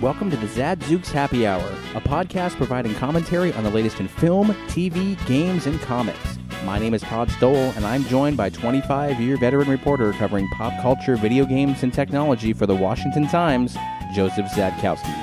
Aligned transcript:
Welcome 0.00 0.30
to 0.30 0.36
the 0.38 0.46
Zadzooks 0.46 1.10
Happy 1.10 1.46
Hour, 1.46 1.68
a 1.94 2.00
podcast 2.00 2.56
providing 2.56 2.94
commentary 2.94 3.52
on 3.52 3.64
the 3.64 3.70
latest 3.70 4.00
in 4.00 4.08
film, 4.08 4.48
TV, 4.68 5.14
games, 5.26 5.66
and 5.66 5.78
comics. 5.82 6.38
My 6.64 6.78
name 6.78 6.94
is 6.94 7.02
Todd 7.02 7.30
Stoll, 7.30 7.54
and 7.54 7.84
I'm 7.84 8.04
joined 8.04 8.38
by 8.38 8.48
25 8.48 9.20
year 9.20 9.36
veteran 9.36 9.68
reporter 9.68 10.14
covering 10.14 10.48
pop 10.56 10.72
culture, 10.80 11.16
video 11.16 11.44
games, 11.44 11.82
and 11.82 11.92
technology 11.92 12.54
for 12.54 12.64
the 12.64 12.74
Washington 12.74 13.28
Times, 13.28 13.76
Joseph 14.14 14.46
Szadkowski. 14.46 15.14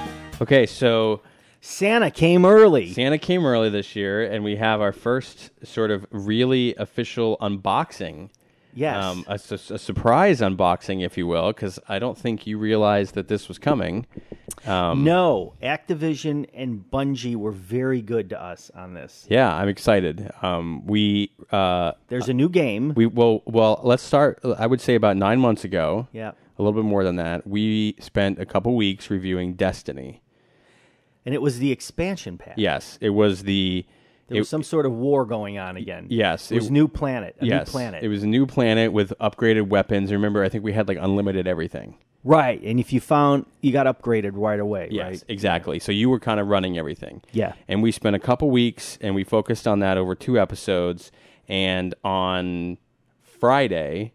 Okay, 0.44 0.68
so 0.68 1.24
Santa 1.60 2.12
came 2.12 2.46
early. 2.46 2.94
Santa 2.94 3.18
came 3.18 3.48
early 3.48 3.72
this 3.72 3.96
year, 3.96 4.32
and 4.32 4.44
we 4.44 4.58
have 4.58 4.80
our 4.80 4.92
first 4.92 5.50
sort 5.66 5.90
of 5.90 6.06
really 6.12 6.76
official 6.76 7.36
unboxing. 7.42 8.30
Yes. 8.78 9.04
Um, 9.04 9.26
a, 9.28 9.40
su- 9.40 9.74
a 9.74 9.80
surprise 9.80 10.40
unboxing, 10.40 11.04
if 11.04 11.18
you 11.18 11.26
will, 11.26 11.48
because 11.52 11.80
I 11.90 11.98
don't 12.00 12.18
think 12.18 12.46
you 12.46 12.58
realized 12.60 13.16
that 13.16 13.28
this 13.28 13.48
was 13.48 13.58
coming. 13.58 14.06
Um, 14.66 15.04
no, 15.04 15.54
Activision 15.64 16.46
and 16.54 16.84
Bungie 16.92 17.36
were 17.36 17.52
very 17.52 18.02
good 18.02 18.30
to 18.30 18.42
us 18.42 18.70
on 18.76 18.94
this. 18.94 19.26
Yeah, 19.30 19.54
I'm 19.56 19.68
excited. 19.68 20.30
Um, 20.42 20.86
we 20.86 21.32
uh, 21.52 21.94
There's 22.08 22.30
a 22.30 22.34
new 22.34 22.50
game. 22.50 22.94
we 22.96 23.06
well 23.08 23.42
well 23.46 23.80
let's 23.84 24.04
start. 24.04 24.40
I 24.58 24.68
would 24.68 24.82
say 24.82 24.96
about 24.96 25.18
nine 25.18 25.40
months 25.40 25.64
ago. 25.64 26.08
Yeah. 26.12 26.32
a 26.58 26.62
little 26.64 26.80
bit 26.80 26.88
more 26.88 27.04
than 27.04 27.16
that. 27.18 27.48
We 27.48 27.96
spent 28.00 28.40
a 28.40 28.46
couple 28.46 28.76
weeks 28.76 29.10
reviewing 29.10 29.54
Destiny. 29.56 30.22
and 31.26 31.34
it 31.36 31.42
was 31.42 31.60
the 31.60 31.72
expansion 31.72 32.38
pack. 32.38 32.56
Yes, 32.58 32.98
it 33.02 33.10
was 33.12 33.44
the. 33.44 33.86
There 34.28 34.38
it- 34.38 34.42
was 34.42 34.50
some 34.50 34.64
sort 34.64 34.86
of 34.86 34.92
war 34.92 35.26
going 35.26 35.58
on 35.58 35.78
again. 35.78 36.08
Yes, 36.10 36.52
It 36.52 36.56
was 36.56 36.68
it- 36.68 36.72
new 36.72 36.88
planet. 36.88 37.36
A 37.40 37.46
yes, 37.46 37.68
new 37.68 37.72
planet. 37.72 38.04
It 38.04 38.08
was 38.10 38.24
a 38.24 38.28
new 38.28 38.46
planet 38.46 38.92
with 38.94 39.14
upgraded 39.22 39.68
weapons. 39.70 40.12
Remember, 40.12 40.44
I 40.44 40.50
think 40.50 40.64
we 40.64 40.74
had 40.74 40.88
like 40.88 40.98
unlimited 41.00 41.48
everything. 41.48 41.96
right. 42.24 42.62
And 42.62 42.78
if 42.80 42.92
you 42.92 43.00
found 43.00 43.46
you 43.62 43.72
got 43.72 43.86
upgraded 43.86 44.32
right 44.34 44.60
away, 44.60 44.90
Yes, 44.92 45.06
right? 45.06 45.24
exactly. 45.30 45.80
So 45.80 45.94
you 45.94 46.10
were 46.10 46.20
kind 46.20 46.40
of 46.42 46.48
running 46.48 46.78
everything. 46.78 47.22
Yeah. 47.32 47.54
And 47.70 47.82
we 47.82 47.92
spent 47.94 48.16
a 48.18 48.20
couple 48.20 48.50
weeks 48.50 48.98
and 49.00 49.16
we 49.16 49.24
focused 49.24 49.66
on 49.68 49.80
that 49.80 49.98
over 49.98 50.14
two 50.14 50.38
episodes. 50.38 51.10
And 51.48 51.96
on 52.04 52.78
Friday, 53.22 54.14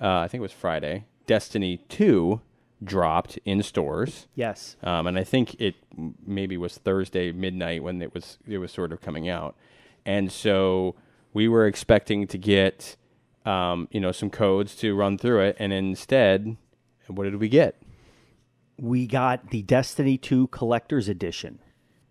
uh, 0.00 0.18
I 0.18 0.28
think 0.28 0.40
it 0.40 0.42
was 0.42 0.52
Friday, 0.52 1.04
Destiny 1.26 1.78
2 1.88 2.40
dropped 2.84 3.38
in 3.44 3.62
stores. 3.62 4.26
Yes. 4.34 4.76
Um, 4.82 5.06
and 5.06 5.18
I 5.18 5.24
think 5.24 5.54
it 5.60 5.74
maybe 6.26 6.56
was 6.56 6.76
Thursday 6.78 7.32
midnight 7.32 7.82
when 7.82 8.02
it 8.02 8.12
was 8.14 8.38
it 8.46 8.58
was 8.58 8.70
sort 8.72 8.92
of 8.92 9.00
coming 9.00 9.28
out, 9.28 9.56
and 10.04 10.30
so 10.30 10.94
we 11.32 11.48
were 11.48 11.66
expecting 11.66 12.26
to 12.26 12.38
get 12.38 12.96
um, 13.44 13.88
you 13.90 14.00
know 14.00 14.12
some 14.12 14.30
codes 14.30 14.74
to 14.76 14.94
run 14.94 15.16
through 15.18 15.40
it, 15.40 15.56
and 15.58 15.72
instead, 15.72 16.56
what 17.06 17.24
did 17.24 17.36
we 17.36 17.48
get? 17.48 17.80
We 18.78 19.06
got 19.06 19.50
the 19.50 19.62
Destiny 19.62 20.18
2 20.18 20.48
Collector's 20.48 21.08
Edition, 21.08 21.60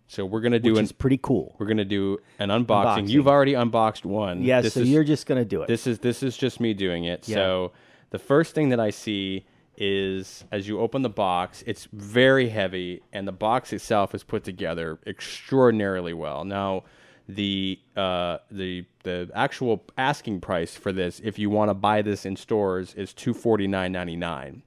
So 0.08 0.26
we're 0.26 0.40
gonna 0.40 0.58
do 0.58 0.72
which 0.72 0.78
an 0.80 0.84
is 0.86 0.90
pretty 0.92 1.18
cool. 1.22 1.54
we're 1.60 1.66
gonna 1.66 1.84
do 1.84 2.18
an 2.40 2.48
unboxing. 2.48 2.66
Unboxing. 3.06 3.08
You've 3.08 3.28
already 3.28 3.54
unboxed 3.54 4.04
one. 4.04 4.42
Yes, 4.42 4.64
This 4.64 4.74
so 4.74 4.80
is- 4.80 4.88
you're 4.90 5.04
just 5.04 5.26
going 5.26 5.40
to 5.40 5.44
do 5.44 5.62
it. 5.62 5.68
This 5.68 5.86
is 5.86 6.00
this 6.00 6.24
is 6.24 6.36
just 6.36 6.58
me 6.58 6.74
doing 6.74 7.04
it. 7.04 7.28
Yeah. 7.28 7.36
So 7.36 7.72
the 8.10 8.18
first 8.18 8.52
thing 8.54 8.70
that 8.70 8.80
I 8.80 8.90
see 8.90 9.46
is 9.76 10.44
as 10.50 10.68
you 10.68 10.80
open 10.80 11.02
the 11.02 11.08
box, 11.08 11.62
it's 11.66 11.88
very 11.92 12.48
heavy, 12.48 13.02
and 13.12 13.26
the 13.26 13.32
box 13.32 13.72
itself 13.72 14.14
is 14.14 14.22
put 14.22 14.44
together 14.44 14.98
extraordinarily 15.06 16.14
well. 16.14 16.44
Now, 16.44 16.84
the 17.28 17.78
uh, 17.96 18.38
the 18.50 18.84
the 19.02 19.30
actual 19.34 19.84
asking 19.98 20.40
price 20.40 20.74
for 20.76 20.92
this, 20.92 21.20
if 21.24 21.38
you 21.38 21.50
want 21.50 21.70
to 21.70 21.74
buy 21.74 22.02
this 22.02 22.24
in 22.24 22.36
stores, 22.36 22.94
is 22.94 23.12
two 23.12 23.34
forty 23.34 23.66
nine 23.66 23.92
ninety 23.92 24.16
nine. 24.16 24.62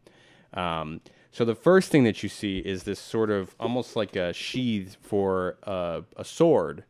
Um, 0.53 1.01
so 1.31 1.45
the 1.45 1.55
first 1.55 1.91
thing 1.91 2.03
that 2.05 2.23
you 2.23 2.29
see 2.29 2.59
is 2.59 2.83
this 2.83 2.99
sort 2.99 3.29
of 3.29 3.55
almost 3.59 3.95
like 3.95 4.15
a 4.15 4.33
sheath 4.33 4.97
for 5.01 5.57
uh, 5.63 6.01
a 6.17 6.25
sword 6.25 6.83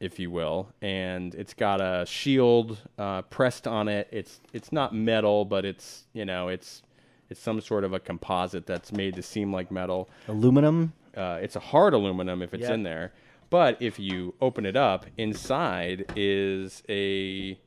if 0.00 0.18
you 0.18 0.30
will, 0.30 0.72
and 0.80 1.34
it's 1.34 1.52
got 1.52 1.80
a 1.80 2.06
shield 2.06 2.78
uh, 2.98 3.20
pressed 3.22 3.66
on 3.66 3.86
it. 3.86 4.08
It's 4.10 4.40
it's 4.52 4.72
not 4.72 4.94
metal, 4.94 5.44
but 5.44 5.64
it's 5.66 6.06
you 6.14 6.24
know 6.24 6.48
it's 6.48 6.82
it's 7.30 7.40
some 7.40 7.60
sort 7.60 7.84
of 7.84 7.92
a 7.92 8.00
composite 8.00 8.66
that's 8.66 8.92
made 8.92 9.14
to 9.14 9.22
seem 9.22 9.52
like 9.52 9.70
metal. 9.70 10.10
Aluminum. 10.28 10.92
Uh, 11.16 11.38
it's 11.40 11.56
a 11.56 11.60
hard 11.60 11.94
aluminum 11.94 12.42
if 12.42 12.52
it's 12.52 12.68
in 12.68 12.82
there, 12.82 13.12
but 13.48 13.80
if 13.80 13.98
you 13.98 14.34
open 14.40 14.66
it 14.66 14.76
up, 14.76 15.06
inside 15.16 16.12
is 16.16 16.82
a 16.88 17.58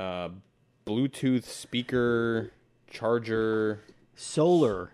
uh, 0.00 0.28
Bluetooth 0.86 1.44
speaker 1.44 2.52
charger. 2.90 3.82
solar 4.14 4.92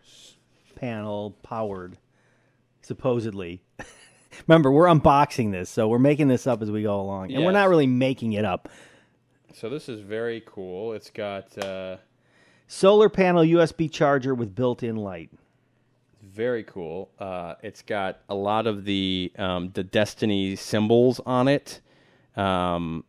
panel 0.75 1.37
powered, 1.43 1.99
supposedly. 2.83 3.63
Remember, 4.47 4.71
we're 4.71 4.87
unboxing 4.87 5.53
this, 5.53 5.69
so 5.71 5.89
we're 5.89 5.99
making 5.99 6.29
this 6.29 6.47
up 6.47 6.63
as 6.63 6.71
we 6.71 6.83
go 6.83 7.01
along, 7.01 7.33
and 7.33 7.45
we're 7.45 7.53
not 7.53 7.69
really 7.69 7.87
making 7.87 8.35
it 8.35 8.45
up. 8.45 8.69
So 9.55 9.69
this 9.69 9.89
is 9.89 10.01
very 10.01 10.43
cool. 10.47 10.93
It's 10.93 11.11
got. 11.11 11.57
Uh, 11.59 11.97
Solar 12.71 13.09
panel 13.09 13.43
USB 13.43 13.91
charger 13.91 14.35
with 14.35 14.55
built-in 14.55 14.95
light. 14.95 15.31
Very 16.23 16.63
cool. 16.63 17.09
Uh, 17.19 17.55
it's 17.63 17.81
got 17.81 18.21
a 18.29 18.35
lot 18.35 18.67
of 18.67 18.85
the 18.85 19.33
um, 19.39 19.71
the 19.73 19.83
Destiny 19.83 20.55
symbols 20.55 21.19
on 21.25 21.49
it, 21.49 21.81
um, 22.37 23.05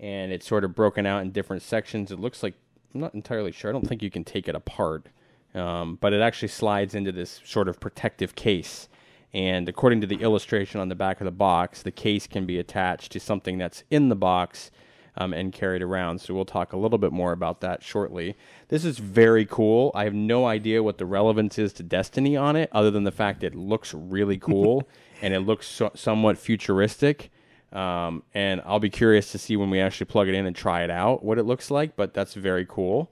and 0.00 0.32
it's 0.32 0.46
sort 0.46 0.64
of 0.64 0.74
broken 0.74 1.06
out 1.06 1.22
in 1.22 1.30
different 1.30 1.62
sections. 1.62 2.10
It 2.10 2.18
looks 2.18 2.42
like 2.42 2.54
I'm 2.92 3.00
not 3.00 3.14
entirely 3.14 3.52
sure. 3.52 3.70
I 3.70 3.72
don't 3.72 3.86
think 3.86 4.02
you 4.02 4.10
can 4.10 4.24
take 4.24 4.48
it 4.48 4.56
apart, 4.56 5.06
um, 5.54 5.96
but 6.00 6.12
it 6.12 6.20
actually 6.20 6.48
slides 6.48 6.96
into 6.96 7.12
this 7.12 7.40
sort 7.44 7.68
of 7.68 7.78
protective 7.78 8.34
case. 8.34 8.88
And 9.32 9.68
according 9.68 10.00
to 10.00 10.08
the 10.08 10.16
illustration 10.16 10.80
on 10.80 10.88
the 10.88 10.96
back 10.96 11.20
of 11.20 11.24
the 11.24 11.30
box, 11.30 11.82
the 11.82 11.92
case 11.92 12.26
can 12.26 12.46
be 12.46 12.58
attached 12.58 13.12
to 13.12 13.20
something 13.20 13.58
that's 13.58 13.84
in 13.90 14.08
the 14.08 14.16
box 14.16 14.72
um, 15.18 15.34
and 15.34 15.52
carried 15.52 15.82
around. 15.82 16.20
So 16.20 16.32
we'll 16.32 16.44
talk 16.44 16.72
a 16.72 16.76
little 16.76 16.96
bit 16.96 17.12
more 17.12 17.32
about 17.32 17.60
that 17.60 17.82
shortly. 17.82 18.36
This 18.68 18.84
is 18.84 18.98
very 18.98 19.44
cool. 19.44 19.90
I 19.94 20.04
have 20.04 20.14
no 20.14 20.46
idea 20.46 20.82
what 20.82 20.98
the 20.98 21.06
relevance 21.06 21.58
is 21.58 21.72
to 21.74 21.82
Destiny 21.82 22.36
on 22.36 22.56
it, 22.56 22.70
other 22.72 22.90
than 22.90 23.04
the 23.04 23.12
fact 23.12 23.42
it 23.42 23.54
looks 23.54 23.92
really 23.92 24.38
cool 24.38 24.88
and 25.20 25.34
it 25.34 25.40
looks 25.40 25.66
so- 25.66 25.92
somewhat 25.94 26.38
futuristic. 26.38 27.30
Um, 27.72 28.22
and 28.32 28.62
I'll 28.64 28.80
be 28.80 28.88
curious 28.88 29.30
to 29.32 29.38
see 29.38 29.56
when 29.56 29.68
we 29.68 29.80
actually 29.80 30.06
plug 30.06 30.28
it 30.28 30.34
in 30.34 30.46
and 30.46 30.56
try 30.56 30.84
it 30.84 30.90
out 30.90 31.22
what 31.22 31.38
it 31.38 31.42
looks 31.42 31.70
like. 31.70 31.96
But 31.96 32.14
that's 32.14 32.34
very 32.34 32.64
cool. 32.66 33.10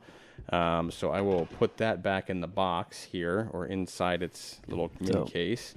Um, 0.50 0.90
so 0.90 1.10
I 1.10 1.20
will 1.22 1.46
put 1.58 1.76
that 1.78 2.02
back 2.02 2.30
in 2.30 2.40
the 2.40 2.46
box 2.46 3.02
here 3.02 3.48
or 3.52 3.66
inside 3.66 4.22
its 4.22 4.60
little 4.68 4.90
mini 5.00 5.12
Dope. 5.12 5.32
case. 5.32 5.74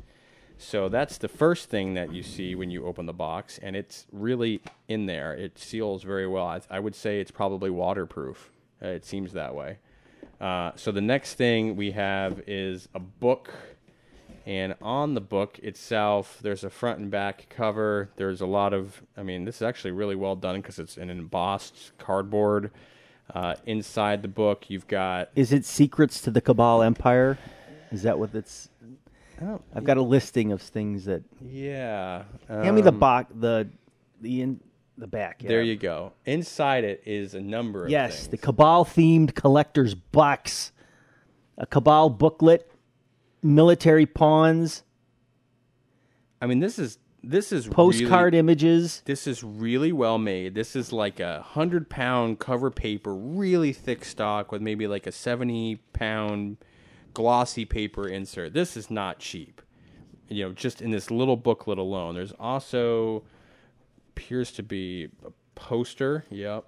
So 0.62 0.90
that's 0.90 1.18
the 1.18 1.30
first 1.30 1.70
thing 1.70 1.94
that 1.94 2.14
you 2.14 2.22
see 2.22 2.54
when 2.54 2.70
you 2.70 2.86
open 2.86 3.06
the 3.06 3.14
box, 3.14 3.60
and 3.64 3.78
it's 3.78 4.06
really 4.12 4.62
in 4.90 5.06
there. 5.06 5.34
It 5.34 5.58
seals 5.58 6.04
very 6.04 6.28
well. 6.28 6.46
I, 6.46 6.60
I 6.70 6.82
would 6.82 6.96
say 6.96 7.22
it's 7.22 7.32
probably 7.32 7.70
waterproof. 7.70 8.52
Uh, 8.84 8.90
it 8.90 9.06
seems 9.06 9.32
that 9.32 9.56
way. 9.56 9.78
Uh, 10.42 10.72
so 10.76 10.92
the 10.92 11.02
next 11.02 11.36
thing 11.36 11.78
we 11.78 11.92
have 11.92 12.42
is 12.46 12.90
a 12.94 13.00
book, 13.00 13.54
and 14.46 14.76
on 14.82 15.14
the 15.14 15.22
book 15.22 15.60
itself, 15.60 16.40
there's 16.42 16.66
a 16.66 16.70
front 16.70 17.00
and 17.00 17.10
back 17.10 17.48
cover. 17.50 18.10
There's 18.18 18.42
a 18.42 18.46
lot 18.46 18.74
of, 18.74 19.02
I 19.16 19.24
mean, 19.24 19.46
this 19.46 19.56
is 19.56 19.62
actually 19.62 19.92
really 19.92 20.16
well 20.16 20.36
done 20.36 20.58
because 20.58 20.78
it's 20.78 20.98
an 20.98 21.10
embossed 21.10 21.94
cardboard. 21.98 22.70
Uh, 23.34 23.56
inside 23.66 24.24
the 24.24 24.28
book, 24.28 24.66
you've 24.70 24.88
got 24.88 25.30
Is 25.38 25.54
it 25.54 25.64
Secrets 25.64 26.20
to 26.22 26.32
the 26.32 26.42
Cabal 26.42 26.82
Empire? 26.82 27.38
Is 27.92 28.04
that 28.04 28.20
what 28.20 28.36
it's? 28.36 28.70
I've 29.74 29.84
got 29.84 29.98
a 29.98 30.02
listing 30.02 30.52
of 30.52 30.62
things 30.62 31.06
that. 31.06 31.24
yeah. 31.42 32.24
Hand 32.48 32.76
me 32.76 32.82
the 32.82 32.90
um, 32.90 33.00
box, 33.00 33.32
the 33.36 33.70
the 34.22 34.42
in 34.42 34.60
the 34.98 35.08
back. 35.08 35.40
There 35.42 35.62
you 35.62 35.76
go. 35.78 36.14
Inside 36.26 36.84
it 36.84 37.04
is 37.06 37.34
a 37.34 37.40
number 37.42 37.86
of 37.86 37.90
Yes, 37.90 38.24
the 38.26 38.32
things. 38.32 38.42
Cabal 38.44 38.86
themed 38.86 39.34
collector's 39.34 39.96
box, 39.96 40.72
a 41.58 41.66
Cabal 41.66 42.10
booklet, 42.10 42.70
military 43.42 44.06
pawns. 44.06 44.84
I 46.42 46.48
mean, 46.48 46.60
this 46.60 46.80
is 46.80 46.98
this 47.24 47.52
is 47.52 47.68
postcard 47.68 48.34
Really, 48.34 48.40
images. 48.40 49.02
this 49.06 49.28
is 49.28 49.44
really 49.44 49.92
well 49.92 50.18
made. 50.18 50.56
This 50.56 50.76
is 50.76 50.94
like 50.94 51.20
a 51.20 51.42
hundred 51.42 51.90
pound 51.90 52.40
cover 52.40 52.72
paper, 52.72 53.14
really 53.14 53.74
thick 53.74 54.06
stock 54.06 54.52
with 54.52 54.62
maybe 54.62 54.88
like 54.88 55.06
a 55.08 55.12
seventy 55.12 55.78
pound 55.94 56.58
glossy 57.14 57.66
paper 57.66 58.08
insert. 58.08 58.54
This 58.54 58.78
is 58.78 58.90
not 58.90 59.20
cheap. 59.20 59.62
You 60.28 60.46
know, 60.46 60.54
just 60.54 60.82
in 60.82 60.92
this 60.92 61.10
little 61.10 61.38
booklet 61.38 61.78
alone. 61.78 62.16
There's 62.16 62.34
also 62.40 63.24
appears 64.10 64.52
to 64.52 64.64
be 64.64 65.10
a 65.26 65.32
poster. 65.56 66.26
Yep, 66.30 66.66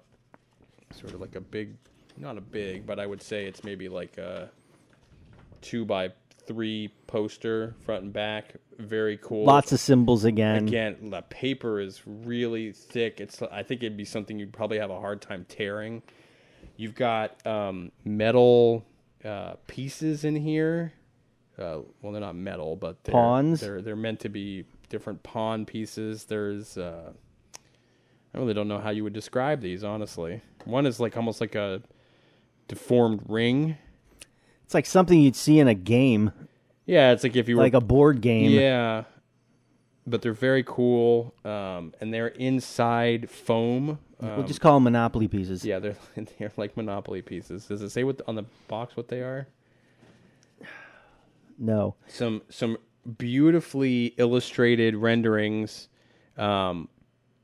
sort 0.94 1.14
of 1.14 1.20
like 1.20 1.36
a 1.36 1.40
big, 1.40 1.76
not 2.16 2.36
a 2.38 2.40
big, 2.40 2.86
but 2.86 2.98
I 2.98 3.06
would 3.06 3.22
say 3.22 3.46
it's 3.46 3.62
maybe 3.62 3.88
like 3.88 4.18
a 4.18 4.50
two 5.60 5.84
by 5.84 6.12
three 6.46 6.92
poster, 7.06 7.74
front 7.84 8.04
and 8.04 8.12
back. 8.12 8.54
Very 8.78 9.18
cool. 9.18 9.44
Lots 9.44 9.70
of 9.72 9.80
symbols 9.80 10.24
again. 10.24 10.66
Again, 10.66 11.10
the 11.10 11.22
paper 11.22 11.78
is 11.78 12.02
really 12.06 12.72
thick. 12.72 13.20
It's 13.20 13.40
I 13.42 13.62
think 13.62 13.82
it'd 13.82 13.96
be 13.96 14.04
something 14.04 14.38
you'd 14.38 14.52
probably 14.52 14.78
have 14.78 14.90
a 14.90 14.98
hard 14.98 15.20
time 15.20 15.46
tearing. 15.48 16.02
You've 16.76 16.94
got 16.94 17.46
um, 17.46 17.92
metal 18.04 18.84
uh, 19.24 19.54
pieces 19.66 20.24
in 20.24 20.36
here. 20.36 20.92
Uh, 21.58 21.80
well, 22.00 22.12
they're 22.12 22.20
not 22.20 22.34
metal, 22.34 22.76
but 22.76 23.04
they're, 23.04 23.12
Pawns? 23.12 23.60
They're 23.60 23.82
they're 23.82 23.96
meant 23.96 24.20
to 24.20 24.28
be 24.28 24.64
different 24.88 25.22
pawn 25.22 25.66
pieces. 25.66 26.24
There's 26.24 26.78
uh, 26.78 27.12
I 28.34 28.38
really 28.38 28.54
don't 28.54 28.68
know 28.68 28.78
how 28.78 28.90
you 28.90 29.04
would 29.04 29.12
describe 29.12 29.60
these. 29.60 29.84
Honestly, 29.84 30.40
one 30.64 30.86
is 30.86 30.98
like 30.98 31.16
almost 31.16 31.40
like 31.40 31.54
a 31.54 31.82
deformed 32.68 33.22
ring. 33.28 33.76
It's 34.64 34.74
like 34.74 34.86
something 34.86 35.20
you'd 35.20 35.36
see 35.36 35.58
in 35.58 35.68
a 35.68 35.74
game, 35.74 36.32
Yeah, 36.86 37.12
it's 37.12 37.22
like 37.22 37.36
if 37.36 37.48
you 37.48 37.56
were 37.56 37.62
like 37.62 37.74
a 37.74 37.80
board 37.80 38.22
game. 38.22 38.50
Yeah, 38.50 39.04
but 40.06 40.22
they're 40.22 40.32
very 40.32 40.64
cool, 40.64 41.34
um, 41.44 41.92
and 42.00 42.12
they're 42.14 42.28
inside 42.28 43.28
foam. 43.28 43.98
Um, 44.22 44.36
We'll 44.36 44.46
just 44.46 44.60
call 44.60 44.74
them 44.74 44.84
Monopoly 44.84 45.26
pieces. 45.28 45.64
yeah, 45.64 45.78
they're 45.78 45.96
they're 46.38 46.52
like 46.56 46.76
Monopoly 46.76 47.22
pieces. 47.22 47.66
Does 47.66 47.82
it 47.82 47.90
say 47.90 48.04
what 48.04 48.20
on 48.28 48.36
the 48.36 48.44
box 48.68 48.96
what 48.96 49.08
they 49.08 49.20
are? 49.20 49.46
No. 51.58 51.94
Some 52.08 52.42
some 52.48 52.76
beautifully 53.18 54.14
illustrated 54.16 54.96
renderings 54.96 55.88
um, 56.36 56.88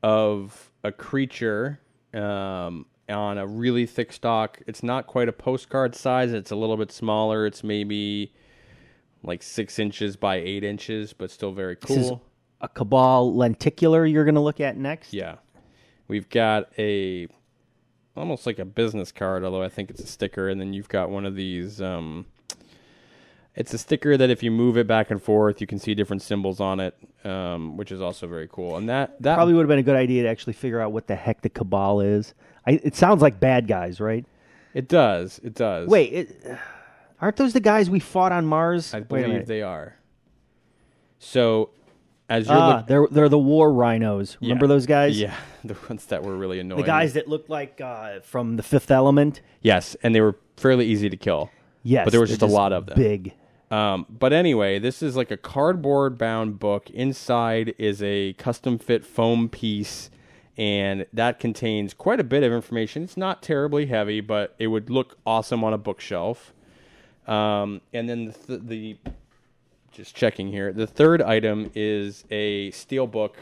of 0.03 0.71
a 0.83 0.91
creature 0.91 1.79
um, 2.13 2.85
on 3.07 3.37
a 3.37 3.45
really 3.47 3.85
thick 3.85 4.11
stock. 4.11 4.59
It's 4.67 4.83
not 4.83 5.07
quite 5.07 5.29
a 5.29 5.33
postcard 5.33 5.95
size. 5.95 6.33
It's 6.33 6.51
a 6.51 6.55
little 6.55 6.77
bit 6.77 6.91
smaller. 6.91 7.45
It's 7.45 7.63
maybe 7.63 8.33
like 9.23 9.43
six 9.43 9.79
inches 9.79 10.15
by 10.15 10.37
eight 10.37 10.63
inches, 10.63 11.13
but 11.13 11.29
still 11.31 11.51
very 11.51 11.75
This 11.75 11.97
is 11.97 12.07
cool. 12.09 12.21
a 12.61 12.67
Cabal 12.67 13.35
lenticular 13.35 14.05
you're 14.05 14.25
going 14.25 14.35
to 14.35 14.41
look 14.41 14.59
at 14.59 14.77
next. 14.77 15.13
Yeah. 15.13 15.35
We've 16.09 16.27
got 16.27 16.69
a 16.77 17.27
almost 18.17 18.45
like 18.45 18.59
a 18.59 18.65
business 18.65 19.13
card, 19.13 19.45
although 19.45 19.63
I 19.63 19.69
think 19.69 19.89
it's 19.89 20.01
a 20.01 20.07
sticker, 20.07 20.49
and 20.49 20.59
then 20.59 20.73
you've 20.73 20.89
got 20.89 21.09
one 21.09 21.25
of 21.25 21.35
these 21.35 21.81
um 21.81 22.25
it's 23.55 23.73
a 23.73 23.77
sticker 23.77 24.15
that 24.15 24.29
if 24.29 24.41
you 24.41 24.51
move 24.51 24.77
it 24.77 24.87
back 24.87 25.11
and 25.11 25.21
forth, 25.21 25.59
you 25.59 25.67
can 25.67 25.79
see 25.79 25.93
different 25.93 26.21
symbols 26.21 26.59
on 26.59 26.79
it, 26.79 26.95
um, 27.25 27.75
which 27.77 27.91
is 27.91 27.99
also 28.01 28.25
very 28.25 28.47
cool. 28.51 28.77
And 28.77 28.89
that 28.89 29.21
that 29.21 29.35
Probably 29.35 29.53
would 29.53 29.63
have 29.63 29.69
been 29.69 29.79
a 29.79 29.83
good 29.83 29.95
idea 29.95 30.23
to 30.23 30.29
actually 30.29 30.53
figure 30.53 30.79
out 30.79 30.91
what 30.91 31.07
the 31.07 31.15
heck 31.15 31.41
the 31.41 31.49
Cabal 31.49 32.01
is. 32.01 32.33
I, 32.65 32.79
it 32.83 32.95
sounds 32.95 33.21
like 33.21 33.39
bad 33.39 33.67
guys, 33.67 33.99
right? 33.99 34.25
it 34.73 34.87
does, 34.87 35.39
it 35.43 35.55
does. 35.55 35.89
Wait, 35.89 36.13
it, 36.13 36.57
aren't 37.21 37.35
those 37.37 37.53
the 37.53 37.59
guys 37.59 37.89
we 37.89 37.99
fought 37.99 38.31
on 38.31 38.45
Mars? 38.45 38.93
I 38.93 39.01
believe 39.01 39.45
they 39.45 39.61
are. 39.61 39.95
So 41.19 41.71
as 42.29 42.47
you're 42.47 42.55
Ah, 42.57 42.77
look- 42.77 42.87
they're 42.87 43.07
they're 43.11 43.29
the 43.29 43.37
war 43.39 43.71
rhinos. 43.73 44.37
Remember 44.41 44.67
those 44.67 44.85
guys? 44.85 45.19
Yeah, 45.19 45.35
the 45.63 45.75
ones 45.89 46.05
that 46.07 46.23
were 46.23 46.35
really 46.37 46.59
annoying. 46.59 46.81
The 46.81 46.87
guys 46.87 47.13
that 47.13 47.27
looked 47.27 47.49
like 47.49 47.81
uh, 47.81 48.19
from 48.21 48.55
the 48.55 48.63
Fifth 48.63 48.91
Element. 48.91 49.41
Yes, 49.61 49.95
and 50.03 50.13
they 50.15 50.21
were 50.21 50.35
fairly 50.57 50.85
easy 50.85 51.09
to 51.09 51.17
kill. 51.17 51.49
Yes, 51.83 52.05
But 52.05 52.11
there 52.11 52.19
was 52.21 52.29
they're 52.29 52.37
just 52.37 52.51
a 52.51 52.55
lot 52.55 52.71
of 52.73 52.85
them. 52.85 52.95
Big. 52.97 53.33
Um, 53.71 54.05
but 54.09 54.33
anyway, 54.33 54.79
this 54.79 55.01
is 55.03 55.15
like 55.15 55.31
a 55.31 55.37
cardboard 55.37 56.17
bound 56.17 56.59
book. 56.59 56.89
Inside 56.89 57.73
is 57.77 58.01
a 58.03 58.33
custom 58.33 58.77
fit 58.79 59.05
foam 59.05 59.47
piece, 59.47 60.09
and 60.57 61.05
that 61.13 61.39
contains 61.39 61.93
quite 61.93 62.19
a 62.19 62.23
bit 62.23 62.41
of 62.43 62.51
information. 62.51 63.03
It's 63.03 63.15
not 63.15 63.41
terribly 63.43 63.85
heavy, 63.85 64.21
but 64.21 64.55
it 64.59 64.67
would 64.67 64.89
look 64.89 65.17
awesome 65.25 65.63
on 65.63 65.73
a 65.73 65.77
bookshelf. 65.77 66.51
Um, 67.27 67.81
and 67.93 68.09
then 68.09 68.25
the, 68.25 68.31
th- 68.33 68.61
the 68.63 68.97
just 69.99 70.15
checking 70.15 70.47
here, 70.47 70.71
the 70.71 70.87
third 70.87 71.21
item 71.21 71.69
is 71.75 72.23
a 72.31 72.71
steel 72.71 73.05
book 73.05 73.37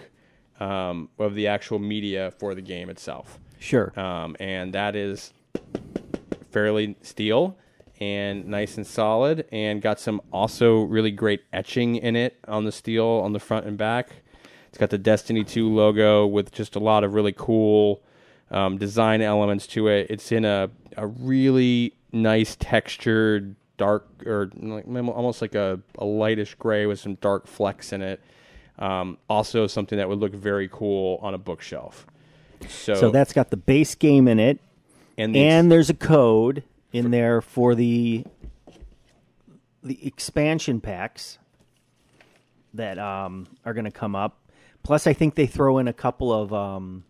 um, 0.60 1.08
of 1.20 1.36
the 1.36 1.46
actual 1.46 1.78
media 1.78 2.34
for 2.40 2.56
the 2.56 2.62
game 2.62 2.90
itself. 2.90 3.40
Sure. 3.60 3.98
um, 4.00 4.36
and 4.40 4.74
that 4.74 4.96
is 4.96 5.34
fairly 6.52 6.96
steel 7.04 7.56
and 8.00 8.48
nice 8.48 8.78
and 8.78 8.88
solid 8.88 9.46
and 9.52 9.82
got 9.84 10.00
some 10.00 10.20
also 10.32 10.82
really 10.82 11.12
great 11.12 11.42
etching 11.54 11.96
in 11.96 12.16
it 12.16 12.40
on 12.48 12.66
the 12.66 12.72
steel 12.72 13.06
on 13.06 13.34
the 13.34 13.40
front 13.40 13.68
and 13.68 13.78
back. 13.78 14.10
It's 14.70 14.80
got 14.80 14.90
the 14.90 14.98
destiny 14.98 15.44
2 15.44 15.70
logo 15.70 16.26
with 16.26 16.52
just 16.52 16.76
a 16.76 16.80
lot 16.80 17.04
of 17.04 17.14
really 17.14 17.34
cool 17.38 18.02
um, 18.50 18.80
design 18.80 19.22
elements 19.22 19.68
to 19.68 19.90
it. 19.90 20.08
It's 20.10 20.32
in 20.32 20.44
a, 20.44 20.72
a 20.96 21.06
really 21.06 21.94
nice 22.12 22.56
textured 22.60 23.56
dark 23.78 24.08
or 24.26 24.50
like, 24.56 24.86
almost 24.88 25.42
like 25.42 25.56
a, 25.56 25.80
a 25.98 26.06
lightish 26.06 26.56
gray 26.56 26.86
with 26.86 27.00
some 27.00 27.16
dark 27.16 27.48
flecks 27.48 27.94
in 27.94 28.02
it 28.02 28.22
um, 28.80 29.18
also 29.30 29.66
something 29.68 29.98
that 29.98 30.10
would 30.10 30.20
look 30.20 30.34
very 30.34 30.70
cool 30.72 31.20
on 31.22 31.34
a 31.34 31.38
bookshelf 31.38 32.06
so, 32.68 32.96
so 32.96 33.12
that's 33.12 33.34
got 33.34 33.50
the 33.50 33.58
base 33.58 33.96
game 33.96 34.28
in 34.28 34.40
it, 34.40 34.60
and 35.18 35.34
the 35.34 35.44
and 35.44 35.72
there's 35.72 35.90
a 35.90 35.94
code 35.94 36.64
in 36.92 37.12
there 37.12 37.42
for 37.42 37.76
the 37.76 38.26
the 39.84 40.06
expansion 40.06 40.82
packs 40.82 41.38
that 42.74 42.98
um, 42.98 43.48
are 43.66 43.74
going 43.74 43.86
to 43.86 43.92
come 43.92 44.16
up. 44.16 44.40
Plus, 44.84 45.08
I 45.08 45.14
think 45.14 45.36
they 45.36 45.48
throw 45.48 45.78
in 45.78 45.88
a 45.88 45.94
couple 45.94 46.34
of 46.34 46.54
um, 46.54 47.04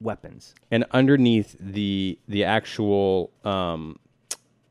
weapons. 0.00 0.54
and 0.70 0.84
underneath 0.90 1.56
the 1.58 2.18
the 2.28 2.44
actual 2.44 3.30
um, 3.44 3.98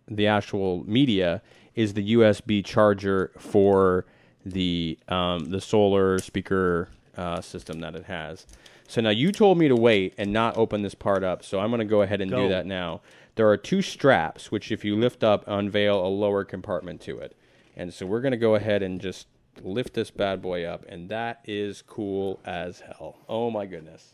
the 0.08 0.28
actual 0.28 0.84
media 0.88 1.42
is 1.76 1.94
the 1.94 2.16
USB 2.16 2.64
charger 2.64 3.32
for 3.38 4.06
the 4.46 4.98
um, 5.08 5.46
the 5.46 5.62
solar 5.62 6.20
speaker 6.20 6.90
uh, 7.18 7.42
system 7.42 7.80
that 7.80 7.96
it 7.96 8.06
has. 8.06 8.46
So 8.88 9.02
now 9.02 9.10
you 9.10 9.32
told 9.32 9.58
me 9.58 9.68
to 9.70 9.76
wait 9.76 10.14
and 10.18 10.34
not 10.34 10.58
open 10.58 10.82
this 10.82 10.94
part 10.94 11.24
up, 11.24 11.44
so 11.44 11.60
I'm 11.60 11.70
going 11.70 11.80
to 11.80 11.86
go 11.86 12.02
ahead 12.02 12.22
and 12.22 12.30
Go. 12.30 12.44
do 12.44 12.50
that 12.50 12.66
now. 12.66 13.02
There 13.36 13.50
are 13.50 13.58
two 13.58 13.82
straps 13.82 14.52
which, 14.52 14.72
if 14.72 14.86
you 14.86 14.96
lift 14.96 15.24
up, 15.24 15.44
unveil 15.48 16.06
a 16.06 16.08
lower 16.08 16.44
compartment 16.44 17.02
to 17.02 17.18
it, 17.18 17.36
and 17.76 17.94
so 17.94 18.06
we're 18.06 18.22
going 18.22 18.32
to 18.34 18.38
go 18.38 18.56
ahead 18.56 18.84
and 18.84 19.02
just 19.02 19.28
lift 19.64 19.94
this 19.94 20.12
bad 20.12 20.42
boy 20.42 20.66
up, 20.66 20.86
and 20.88 21.10
that 21.10 21.40
is 21.46 21.82
cool 21.82 22.40
as 22.46 22.82
hell. 22.82 23.18
Oh 23.28 23.50
my 23.50 23.66
goodness. 23.66 24.14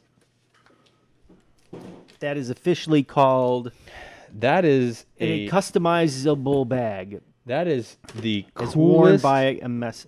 That 2.20 2.38
is 2.38 2.50
officially 2.50 3.04
called 3.04 3.72
That 4.34 4.66
is 4.66 5.06
a, 5.20 5.48
a 5.48 5.50
customizable 5.50 6.68
bag. 6.68 7.22
that 7.46 7.68
is 7.68 7.98
the 8.16 8.46
It's 8.60 8.76
worn 8.76 9.18
by 9.18 9.60
a 9.62 9.70
mess 9.70 10.08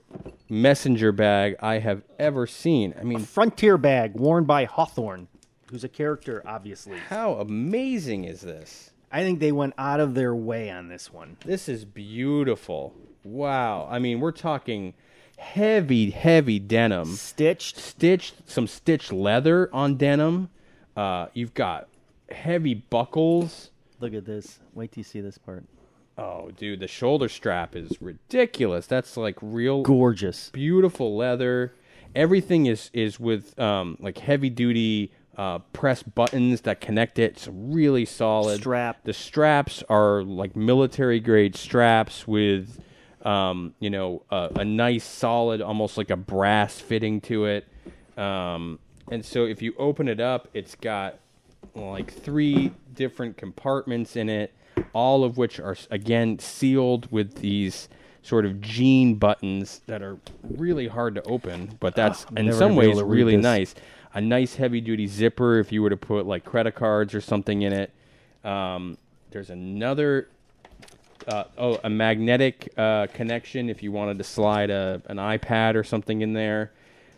messenger 0.49 1.11
bag 1.11 1.55
I 1.61 1.79
have 1.79 2.03
ever 2.19 2.45
seen. 2.47 2.93
I 2.99 3.03
mean, 3.03 3.19
frontier 3.19 3.77
bag 3.77 4.13
worn 4.15 4.43
by 4.45 4.65
Hawthorne, 4.65 5.27
who's 5.69 5.83
a 5.83 5.89
character, 5.89 6.43
obviously. 6.45 6.97
how 7.09 7.33
amazing 7.35 8.25
is 8.25 8.41
this? 8.41 8.91
I 9.13 9.23
think 9.23 9.39
they 9.39 9.51
went 9.51 9.73
out 9.77 9.99
of 9.99 10.13
their 10.13 10.33
way 10.35 10.69
on 10.69 10.87
this 10.87 11.11
one. 11.11 11.37
This 11.45 11.67
is 11.67 11.83
beautiful. 11.85 12.93
Wow. 13.23 13.87
I 13.89 13.99
mean, 13.99 14.19
we're 14.21 14.31
talking 14.31 14.93
heavy, 15.37 16.11
heavy 16.11 16.59
denim, 16.59 17.05
Stitched. 17.15 17.77
stitched, 17.77 18.35
some 18.49 18.67
stitched 18.67 19.11
leather 19.11 19.69
on 19.73 19.95
denim. 19.97 20.49
Uh, 20.95 21.27
you've 21.33 21.53
got 21.53 21.87
heavy 22.31 22.73
buckles. 22.73 23.71
Look 24.01 24.13
at 24.13 24.25
this. 24.25 24.59
Wait 24.73 24.91
till 24.91 25.01
you 25.01 25.03
see 25.05 25.21
this 25.21 25.37
part. 25.37 25.63
Oh, 26.17 26.51
dude, 26.57 26.79
the 26.79 26.87
shoulder 26.87 27.29
strap 27.29 27.75
is 27.75 28.01
ridiculous. 28.01 28.87
That's 28.87 29.15
like 29.15 29.37
real 29.41 29.83
Gorgeous. 29.83 30.49
beautiful 30.49 31.15
leather. 31.15 31.73
Everything 32.15 32.65
is 32.65 32.89
is 32.93 33.19
with 33.19 33.57
um, 33.59 33.95
like 33.99 34.17
heavy 34.17 34.49
duty 34.49 35.11
uh, 35.37 35.59
press 35.71 36.03
buttons 36.03 36.61
that 36.61 36.81
connect 36.81 37.17
it. 37.17 37.33
It's 37.33 37.47
really 37.51 38.05
solid. 38.05 38.59
Strap. 38.59 39.03
The 39.03 39.13
straps 39.13 39.83
are 39.87 40.23
like 40.23 40.55
military 40.55 41.19
grade 41.19 41.55
straps 41.55 42.27
with 42.27 42.81
um, 43.23 43.73
you 43.79 43.89
know 43.89 44.23
a, 44.29 44.49
a 44.57 44.65
nice 44.65 45.05
solid, 45.05 45.61
almost 45.61 45.97
like 45.97 46.09
a 46.09 46.17
brass 46.17 46.79
fitting 46.79 47.21
to 47.21 47.45
it. 47.45 47.67
Um, 48.17 48.79
and 49.09 49.23
so 49.23 49.45
if 49.45 49.61
you 49.61 49.73
open 49.77 50.07
it 50.07 50.19
up, 50.19 50.49
it's 50.53 50.75
got 50.75 51.19
like 51.75 52.11
three 52.11 52.71
different 52.93 53.37
compartments 53.37 54.15
in 54.15 54.29
it, 54.29 54.53
all 54.93 55.23
of 55.23 55.37
which 55.37 55.59
are 55.59 55.77
again 55.89 56.39
sealed 56.39 57.11
with 57.11 57.35
these 57.35 57.89
sort 58.23 58.45
of 58.45 58.61
jean 58.61 59.15
buttons 59.15 59.81
that 59.87 60.01
are 60.01 60.17
really 60.43 60.87
hard 60.87 61.15
to 61.15 61.23
open, 61.23 61.77
but 61.79 61.95
that's 61.95 62.25
in 62.37 62.51
some 62.53 62.75
ways 62.75 63.01
really 63.01 63.35
this. 63.35 63.43
nice. 63.43 63.75
A 64.13 64.21
nice 64.21 64.55
heavy 64.55 64.81
duty 64.81 65.07
zipper 65.07 65.59
if 65.59 65.71
you 65.71 65.81
were 65.81 65.89
to 65.89 65.97
put 65.97 66.25
like 66.25 66.43
credit 66.43 66.75
cards 66.75 67.15
or 67.15 67.21
something 67.21 67.61
in 67.61 67.73
it. 67.73 67.91
Um, 68.43 68.97
there's 69.31 69.49
another 69.49 70.27
uh, 71.27 71.45
oh, 71.57 71.79
a 71.83 71.89
magnetic 71.89 72.73
uh, 72.77 73.07
connection 73.13 73.69
if 73.69 73.83
you 73.83 73.91
wanted 73.91 74.17
to 74.17 74.23
slide 74.23 74.69
a, 74.69 75.01
an 75.07 75.17
iPad 75.17 75.75
or 75.75 75.83
something 75.83 76.21
in 76.21 76.33
there. 76.33 76.71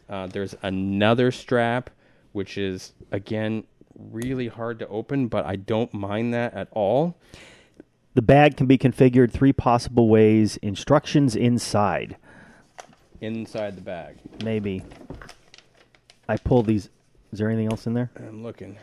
Uh, 0.09 0.27
there's 0.27 0.55
another 0.61 1.31
strap, 1.31 1.89
which 2.33 2.57
is 2.57 2.93
again 3.11 3.63
really 3.97 4.47
hard 4.47 4.79
to 4.79 4.87
open, 4.87 5.27
but 5.27 5.45
I 5.45 5.55
don't 5.55 5.93
mind 5.93 6.33
that 6.33 6.53
at 6.53 6.67
all. 6.71 7.15
The 8.15 8.21
bag 8.21 8.57
can 8.57 8.67
be 8.67 8.77
configured 8.77 9.31
three 9.31 9.53
possible 9.53 10.07
ways. 10.07 10.57
Instructions 10.57 11.35
inside. 11.35 12.17
Inside 13.21 13.75
the 13.77 13.81
bag, 13.81 14.17
Maybe. 14.43 14.83
I 16.27 16.37
pulled 16.37 16.65
these. 16.67 16.89
Is 17.31 17.39
there 17.39 17.49
anything 17.49 17.67
else 17.71 17.87
in 17.87 17.93
there? 17.93 18.11
I'm 18.17 18.43
looking. 18.43 18.77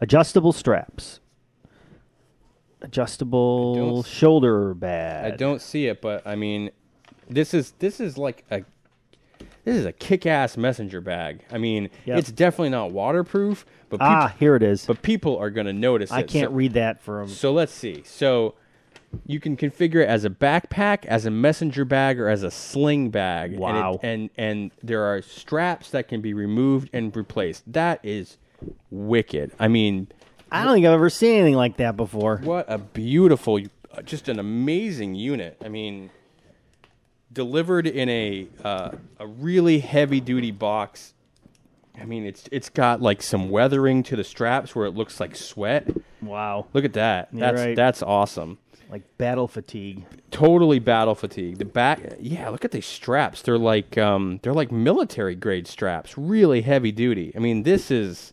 Adjustable 0.00 0.52
straps. 0.52 1.20
Adjustable 2.80 3.74
I 3.74 3.78
don't 3.78 3.98
s- 4.00 4.06
shoulder 4.08 4.74
bag. 4.74 5.32
I 5.32 5.36
don't 5.36 5.60
see 5.62 5.86
it, 5.86 6.00
but 6.02 6.26
I 6.26 6.34
mean, 6.34 6.70
this 7.30 7.54
is 7.54 7.72
this 7.78 8.00
is 8.00 8.18
like 8.18 8.44
a 8.50 8.64
this 9.64 9.76
is 9.76 9.86
a 9.86 9.92
kick-ass 9.92 10.56
messenger 10.56 11.00
bag. 11.00 11.44
I 11.52 11.58
mean, 11.58 11.90
Yep. 12.06 12.18
it's 12.18 12.32
definitely 12.32 12.70
not 12.70 12.90
waterproof, 12.90 13.64
but 13.92 14.00
peop- 14.00 14.08
Ah, 14.08 14.34
here 14.38 14.56
it 14.56 14.62
is. 14.62 14.84
but 14.86 15.02
people 15.02 15.36
are 15.38 15.50
going 15.50 15.66
to 15.66 15.72
notice 15.72 16.10
I 16.10 16.20
it. 16.20 16.28
can't 16.28 16.48
So- 16.50 16.54
read 16.54 16.72
that 16.72 17.00
from. 17.00 17.28
So 17.28 17.52
let's 17.52 17.72
see. 17.72 18.02
So 18.04 18.54
you 19.26 19.38
can 19.38 19.56
configure 19.56 20.02
it 20.02 20.08
as 20.08 20.24
a 20.24 20.30
backpack, 20.30 21.04
as 21.04 21.26
a 21.26 21.30
messenger 21.30 21.84
bag, 21.84 22.18
or 22.18 22.28
as 22.28 22.42
a 22.42 22.50
sling 22.50 23.10
bag. 23.10 23.56
Wow. 23.58 24.00
And, 24.02 24.24
it, 24.24 24.32
and 24.38 24.52
and 24.62 24.70
there 24.82 25.04
are 25.04 25.20
straps 25.22 25.90
that 25.90 26.08
can 26.08 26.20
be 26.22 26.32
removed 26.34 26.88
and 26.92 27.14
replaced. 27.14 27.70
That 27.72 28.00
is 28.02 28.38
wicked. 28.90 29.52
I 29.58 29.68
mean, 29.68 30.08
I 30.50 30.64
don't 30.64 30.72
think 30.74 30.86
I've 30.86 30.92
ever 30.92 31.10
seen 31.10 31.34
anything 31.36 31.54
like 31.56 31.76
that 31.76 31.96
before. 31.96 32.38
what 32.42 32.64
a 32.68 32.78
beautiful, 32.78 33.58
uh, 33.92 34.02
just 34.02 34.28
an 34.28 34.38
amazing 34.38 35.14
unit. 35.14 35.56
I 35.64 35.68
mean, 35.68 36.10
delivered 37.32 37.86
in 37.86 38.08
a 38.08 38.46
uh, 38.64 38.90
a 39.18 39.26
really 39.26 39.80
heavy 39.80 40.20
duty 40.20 40.50
box. 40.50 41.14
I 42.00 42.04
mean, 42.04 42.24
it's 42.24 42.48
it's 42.50 42.68
got 42.70 43.00
like 43.02 43.22
some 43.22 43.50
weathering 43.50 44.02
to 44.04 44.16
the 44.16 44.24
straps 44.24 44.74
where 44.74 44.86
it 44.86 44.92
looks 44.94 45.20
like 45.20 45.36
sweat. 45.36 45.86
Wow. 46.20 46.66
Look 46.72 46.84
at 46.84 46.94
that. 46.94 47.28
That's 47.32 47.60
right. 47.60 47.76
that's 47.76 48.02
awesome. 48.02 48.58
Like 48.90 49.02
battle 49.18 49.48
fatigue. 49.48 50.04
totally 50.30 50.78
battle 50.78 51.14
fatigue. 51.14 51.56
The 51.58 51.64
back, 51.64 52.00
yeah. 52.20 52.50
Look 52.50 52.64
at 52.64 52.72
these 52.72 52.84
straps. 52.86 53.40
They're 53.42 53.56
like 53.58 53.96
um, 53.98 54.38
they're 54.42 54.52
like 54.52 54.70
military 54.70 55.34
grade 55.34 55.66
straps. 55.66 56.16
Really 56.18 56.60
heavy 56.62 56.92
duty. 56.92 57.32
I 57.34 57.38
mean, 57.38 57.62
this 57.62 57.90
is 57.90 58.32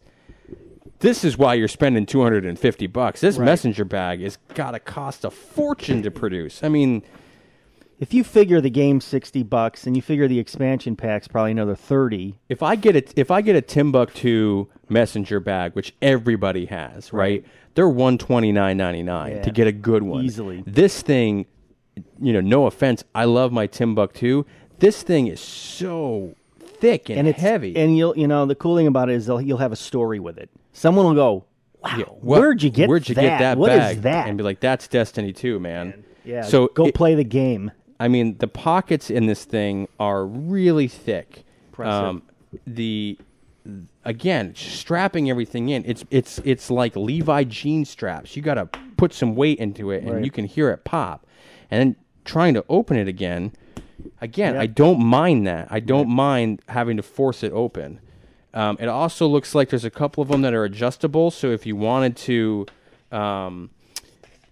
this 0.99 1.23
is 1.23 1.37
why 1.37 1.53
you're 1.53 1.67
spending 1.69 2.05
two 2.05 2.21
hundred 2.21 2.45
and 2.45 2.59
fifty 2.59 2.87
bucks. 2.87 3.21
This 3.21 3.37
Right. 3.37 3.45
messenger 3.45 3.85
bag 3.85 4.21
has 4.21 4.37
got 4.53 4.71
to 4.71 4.79
cost 4.79 5.23
a 5.23 5.31
fortune 5.31 6.01
to 6.03 6.11
produce. 6.11 6.61
I 6.63 6.67
mean, 6.69 7.03
If 7.99 8.13
you 8.13 8.23
figure 8.23 8.61
the 8.61 8.69
game 8.69 9.01
sixty 9.01 9.43
bucks 9.43 9.85
and 9.85 9.95
you 9.95 10.01
figure 10.01 10.27
the 10.27 10.39
expansion 10.39 10.95
pack's 10.95 11.27
probably 11.27 11.51
another 11.51 11.75
thirty, 11.75 12.39
if 12.47 12.63
I 12.63 12.75
get 12.75 12.95
it, 12.95 13.13
if 13.17 13.29
I 13.29 13.41
get 13.41 13.55
a 13.57 13.61
Timbuk2 13.61 14.67
messenger 14.87 15.39
bag, 15.41 15.73
which 15.73 15.93
everybody 16.01 16.65
has, 16.67 17.11
right? 17.11 17.45
They're 17.75 17.89
one 17.89 18.17
twenty 18.17 18.51
nine 18.53 18.77
ninety 18.77 19.03
nine 19.03 19.37
Yeah. 19.37 19.41
to 19.43 19.51
get 19.51 19.67
a 19.67 19.71
good 19.73 20.03
one 20.03 20.23
Easily. 20.23 20.63
This 20.65 21.01
thing, 21.01 21.45
you 22.21 22.31
know, 22.33 22.41
no 22.41 22.67
offense, 22.67 23.03
I 23.13 23.25
love 23.25 23.51
my 23.51 23.67
Timbuk2. 23.67 24.45
This 24.79 25.03
thing 25.03 25.27
is 25.27 25.41
so 25.41 26.35
thick 26.57 27.09
and, 27.09 27.19
and 27.19 27.27
it's 27.27 27.39
heavy. 27.41 27.75
And 27.75 27.97
you'll 27.97 28.17
you 28.17 28.27
know 28.27 28.45
the 28.45 28.55
cool 28.55 28.77
thing 28.77 28.87
about 28.87 29.09
it 29.09 29.15
is 29.15 29.25
they'll, 29.25 29.41
you'll 29.41 29.57
have 29.57 29.73
a 29.73 29.77
story 29.77 30.19
with 30.21 30.37
it. 30.37 30.49
Someone 30.71 31.05
will 31.05 31.15
go, 31.15 31.45
"Wow, 31.83 31.95
Yeah, 31.97 32.03
where'd 32.05 32.63
you 32.63 32.69
get 32.69 32.87
where'd 32.87 33.09
you 33.09 33.15
that? 33.15 33.21
get 33.21 33.39
that 33.39 33.57
What 33.57 33.73
is 33.73 33.77
bag? 33.79 34.01
that?" 34.03 34.27
And 34.29 34.37
be 34.37 34.43
like, 34.45 34.61
that's 34.61 34.87
Destiny 34.87 35.33
2, 35.33 35.59
man. 35.59 36.05
yeah, 36.23 36.43
So 36.43 36.67
go 36.67 36.85
it- 36.85 36.95
play 36.95 37.15
the 37.15 37.25
game. 37.25 37.71
I 37.99 38.07
mean, 38.07 38.37
the 38.37 38.47
pockets 38.47 39.09
in 39.09 39.25
this 39.27 39.43
thing 39.45 39.87
are 39.99 40.25
really 40.25 40.87
thick. 40.87 41.43
Impressive. 41.69 42.21
the 42.65 43.17
again, 44.05 44.53
strapping 44.55 45.29
everything 45.29 45.69
in. 45.69 45.83
It's 45.85 46.03
it's 46.09 46.39
it's 46.43 46.71
like 46.71 46.95
Levi 46.95 47.43
jean 47.43 47.85
straps. 47.85 48.35
You 48.35 48.41
got 48.41 48.55
to 48.55 48.65
put 48.97 49.13
some 49.13 49.35
weight 49.35 49.59
into 49.59 49.91
it, 49.91 50.03
and 50.03 50.15
Right. 50.15 50.25
you 50.25 50.31
can 50.31 50.45
hear 50.45 50.69
it 50.71 50.83
pop. 50.83 51.25
And 51.69 51.79
then 51.79 51.95
trying 52.25 52.53
to 52.55 52.65
open 52.69 52.97
it 52.97 53.07
again. 53.07 53.51
Again, 54.21 54.53
Yep. 54.53 54.61
I 54.63 54.65
don't 54.67 54.99
mind 55.03 55.45
that. 55.47 55.67
I 55.69 55.79
don't 55.79 56.09
mind 56.09 56.61
having 56.69 56.97
to 56.97 57.03
force 57.03 57.43
it 57.43 57.51
open. 57.51 57.99
Um, 58.53 58.77
it 58.79 58.87
also 58.87 59.27
looks 59.27 59.53
like 59.53 59.69
there's 59.69 59.85
a 59.85 59.91
couple 59.91 60.21
of 60.23 60.29
them 60.29 60.41
that 60.41 60.53
are 60.53 60.63
adjustable. 60.63 61.31
So 61.31 61.51
if 61.51 61.65
you 61.65 61.75
wanted 61.75 62.15
to 62.17 62.65
um, 63.11 63.69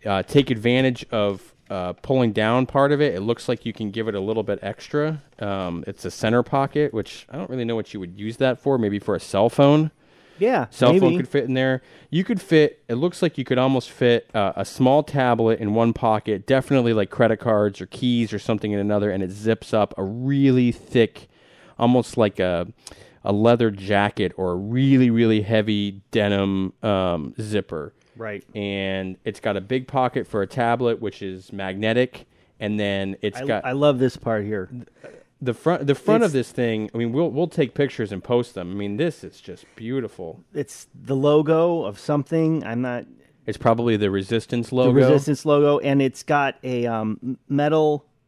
uh, 0.06 0.22
take 0.24 0.52
advantage 0.52 1.06
of 1.12 1.54
uh, 1.70 1.94
pulling 1.94 2.32
down 2.32 2.66
part 2.66 2.92
of 2.92 3.02
it, 3.02 3.16
it 3.16 3.22
looks 3.22 3.50
like 3.50 3.66
you 3.66 3.74
can 3.74 3.92
give 3.92 4.08
it 4.08 4.16
a 4.16 4.20
little 4.20 4.44
bit 4.44 4.60
extra. 4.62 5.22
Um, 5.40 5.84
it's 5.88 6.06
a 6.06 6.12
center 6.12 6.44
pocket, 6.44 6.94
which 6.94 7.28
I 7.30 7.38
don't 7.38 7.50
really 7.50 7.66
know 7.66 7.76
what 7.76 7.94
you 7.94 8.00
would 8.00 8.18
use 8.18 8.38
that 8.38 8.60
for. 8.60 8.78
Maybe 8.78 9.00
for 9.00 9.16
a 9.16 9.20
cell 9.20 9.50
phone. 9.50 9.92
Yeah, 10.40 10.68
Cell 10.70 10.94
maybe. 10.94 11.00
phone 11.00 11.18
could 11.18 11.28
fit 11.28 11.46
in 11.46 11.56
there. 11.56 11.82
You 12.12 12.24
could 12.24 12.40
fit. 12.40 12.84
It 12.88 12.96
looks 12.96 13.22
like 13.24 13.38
you 13.40 13.44
could 13.44 13.58
almost 13.58 13.90
fit 13.90 14.30
uh, 14.36 14.54
a 14.56 14.66
small 14.66 15.02
tablet 15.02 15.60
in 15.60 15.74
one 15.74 15.94
pocket. 15.94 16.46
Definitely 16.46 16.94
like 16.94 17.10
credit 17.10 17.38
cards 17.38 17.82
or 17.82 17.88
keys 17.88 18.32
or 18.32 18.38
something 18.40 18.72
in 18.72 18.80
another, 18.80 19.10
and 19.10 19.24
it 19.24 19.32
zips 19.32 19.74
up 19.74 19.96
a 19.98 20.04
really 20.04 20.72
thick, 20.72 21.28
almost 21.80 22.18
like 22.18 22.40
a 22.40 22.68
a 23.24 23.34
leather 23.34 23.72
jacket 23.72 24.32
or 24.38 24.52
a 24.52 24.56
really 24.56 25.10
really 25.10 25.42
heavy 25.42 26.02
denim 26.12 26.72
um, 26.84 27.34
zipper. 27.42 27.94
Right. 28.18 28.44
And 28.56 29.18
it's 29.24 29.40
got 29.40 29.56
a 29.58 29.62
big 29.62 29.88
pocket 29.88 30.28
for 30.28 30.42
a 30.42 30.48
tablet, 30.48 31.02
which 31.02 31.22
is 31.22 31.54
magnetic, 31.54 32.26
and 32.60 32.80
then 32.80 33.16
it's 33.22 33.40
I, 33.40 33.46
got 33.46 33.66
I 33.66 33.72
love 33.74 34.00
this 34.00 34.18
part 34.18 34.44
here. 34.46 34.70
the 35.42 35.54
front. 35.54 35.86
The 35.88 35.96
front 35.96 36.24
of 36.24 36.32
this 36.32 36.52
thing. 36.52 36.90
I 36.94 36.98
mean, 36.98 37.12
we'll 37.12 37.30
we'll 37.30 37.48
take 37.48 37.74
pictures 37.74 38.12
and 38.12 38.24
post 38.24 38.56
them. 38.56 38.72
I 38.72 38.74
mean, 38.76 38.98
this 38.98 39.24
is 39.24 39.40
just 39.40 39.66
beautiful. 39.76 40.44
It's 40.54 40.88
the 40.94 41.16
logo 41.16 41.84
of 41.84 42.00
something. 42.00 42.64
I'm 42.66 42.82
not 42.82 43.06
It's 43.46 43.58
probably 43.58 43.98
the 43.98 44.10
Resistance 44.10 44.72
logo. 44.72 44.90
the 44.94 44.96
resistance 45.08 45.46
logo, 45.46 45.80
and 45.80 46.02
it's 46.02 46.24
got 46.24 46.56
a 46.64 46.86
um, 46.88 47.20
m- 47.24 47.38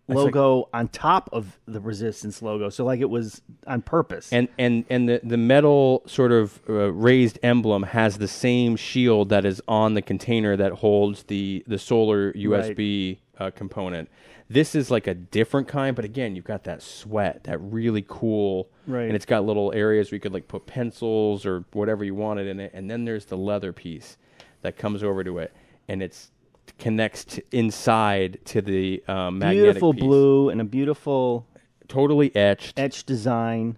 metal 0.09 0.25
like- 0.25 0.35
logo 0.35 0.69
on 0.73 0.87
top 0.89 1.29
of 1.31 1.59
the 1.65 1.79
resistance 1.79 2.41
logo. 2.41 2.69
So 2.69 2.83
like 2.85 2.99
it 2.99 3.09
was 3.09 3.41
on 3.65 3.81
purpose. 3.81 4.31
and 4.33 4.47
and 4.57 4.85
and 4.89 5.07
the 5.07 5.21
the 5.23 5.37
metal 5.37 6.03
sort 6.05 6.31
of 6.31 6.59
uh, 6.69 6.91
raised 6.91 7.39
emblem 7.43 7.83
has 7.83 8.17
the 8.17 8.27
same 8.27 8.75
shield 8.75 9.29
that 9.29 9.45
is 9.45 9.61
on 9.67 9.93
the 9.93 10.01
container 10.01 10.57
that 10.57 10.73
holds 10.73 11.23
the 11.23 11.63
the 11.67 11.77
solar 11.77 12.33
USB 12.33 13.19
uh, 13.39 13.51
component. 13.51 14.09
This 14.51 14.73
is 14.73 14.89
like 14.89 15.05
a 15.05 15.13
different 15.13 15.67
kind, 15.67 15.95
but 15.95 16.05
again, 16.05 16.35
you've 16.35 16.43
got 16.43 16.63
that 16.63 16.81
sweat, 16.81 17.43
that 17.43 17.59
really 17.59 18.03
cool, 18.07 18.67
Right. 18.87 19.03
And 19.05 19.15
it's 19.15 19.25
got 19.27 19.45
little 19.45 19.71
areas 19.75 20.09
where 20.09 20.15
you 20.15 20.19
could 20.19 20.33
like 20.33 20.47
put 20.47 20.65
pencils 20.65 21.45
or 21.45 21.63
whatever 21.73 22.03
you 22.03 22.15
wanted 22.15 22.47
in 22.47 22.59
it, 22.59 22.71
and 22.73 22.89
then 22.89 23.05
there's 23.05 23.25
the 23.25 23.37
leather 23.37 23.71
piece 23.71 24.17
that 24.63 24.75
comes 24.77 25.03
over 25.03 25.23
to 25.23 25.37
it, 25.37 25.53
and 25.87 26.01
it's 26.01 26.31
connects 26.79 27.23
to 27.25 27.43
inside 27.51 28.39
to 28.45 28.61
the 28.61 29.03
um, 29.07 29.39
magnetic 29.39 29.63
beautiful 29.63 29.93
piece. 29.93 30.01
blue 30.03 30.49
and 30.49 30.61
a 30.61 30.63
beautiful 30.63 31.47
totally 31.87 32.35
etched. 32.35 32.79
etched 32.79 33.05
design. 33.05 33.77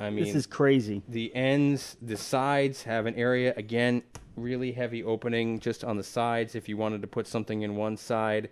I 0.00 0.10
mean, 0.10 0.24
This 0.24 0.34
is 0.34 0.46
crazy. 0.46 1.02
the 1.08 1.34
ends, 1.34 1.96
the 2.02 2.16
sides 2.16 2.82
have 2.82 3.06
an 3.06 3.14
area 3.14 3.54
again, 3.56 4.02
really 4.36 4.72
heavy 4.72 5.04
opening 5.04 5.60
just 5.60 5.84
on 5.84 5.96
the 5.96 6.02
sides. 6.02 6.54
If 6.54 6.68
you 6.68 6.76
wanted 6.76 7.00
to 7.02 7.08
put 7.08 7.26
something 7.26 7.62
in 7.62 7.76
one 7.76 7.96
side, 7.96 8.50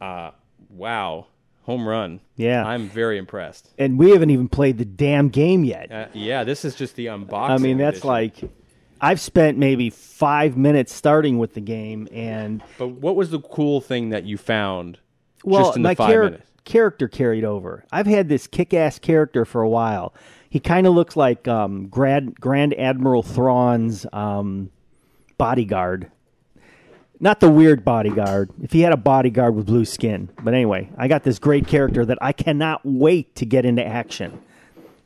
uh, 0.00 0.30
wow, 0.70 1.26
home 1.64 1.86
run! 1.86 2.20
Yeah. 2.36 2.64
I'm 2.64 2.88
very 2.88 3.18
impressed. 3.18 3.72
And 3.78 3.98
we 3.98 4.10
haven't 4.10 4.30
even 4.30 4.48
played 4.48 4.78
the 4.78 4.84
damn 4.86 5.28
game 5.28 5.64
yet. 5.64 5.92
Uh, 5.92 6.06
yeah, 6.14 6.44
this 6.44 6.64
is 6.64 6.74
just 6.74 6.96
the 6.96 7.06
unboxing. 7.06 7.50
I 7.50 7.58
mean, 7.58 7.76
that's 7.78 7.98
edition. 7.98 8.08
like 8.08 8.34
I've 9.00 9.20
spent 9.20 9.58
maybe 9.58 9.90
five 9.90 10.56
minutes 10.56 10.92
starting 10.94 11.38
with 11.38 11.54
the 11.54 11.60
game, 11.60 12.08
and 12.12 12.62
But 12.78 12.88
what 12.88 13.16
was 13.16 13.30
the 13.30 13.40
cool 13.40 13.80
thing 13.80 14.10
that 14.10 14.24
you 14.24 14.38
found? 14.38 14.98
well, 15.44 15.64
just 15.66 15.76
in 15.76 15.82
the 15.82 15.88
my 15.90 15.94
five 15.94 16.10
char- 16.10 16.24
minutes. 16.24 16.50
character 16.64 17.08
carried 17.08 17.44
over. 17.44 17.84
I've 17.92 18.06
had 18.06 18.28
this 18.28 18.46
kick-ass 18.46 18.98
character 18.98 19.44
for 19.44 19.60
a 19.62 19.68
while. 19.68 20.14
He 20.48 20.60
kind 20.60 20.86
of 20.86 20.94
looks 20.94 21.16
like 21.16 21.46
um, 21.48 21.88
Grand 21.88 22.38
Grand 22.40 22.72
Admiral 22.78 23.22
Thrawn's 23.22 24.06
um, 24.12 24.70
bodyguard. 25.36 26.10
Not 27.20 27.40
the 27.40 27.50
weird 27.50 27.84
bodyguard. 27.84 28.50
If 28.62 28.72
he 28.72 28.80
had 28.80 28.92
a 28.92 28.96
bodyguard 28.96 29.54
with 29.54 29.66
blue 29.66 29.84
skin. 29.84 30.28
But 30.42 30.54
anyway, 30.54 30.90
I 30.96 31.08
got 31.08 31.22
this 31.22 31.38
great 31.38 31.66
character 31.66 32.04
that 32.04 32.18
I 32.20 32.32
cannot 32.32 32.80
wait 32.84 33.34
to 33.36 33.46
get 33.46 33.64
into 33.64 33.84
action. 33.86 34.40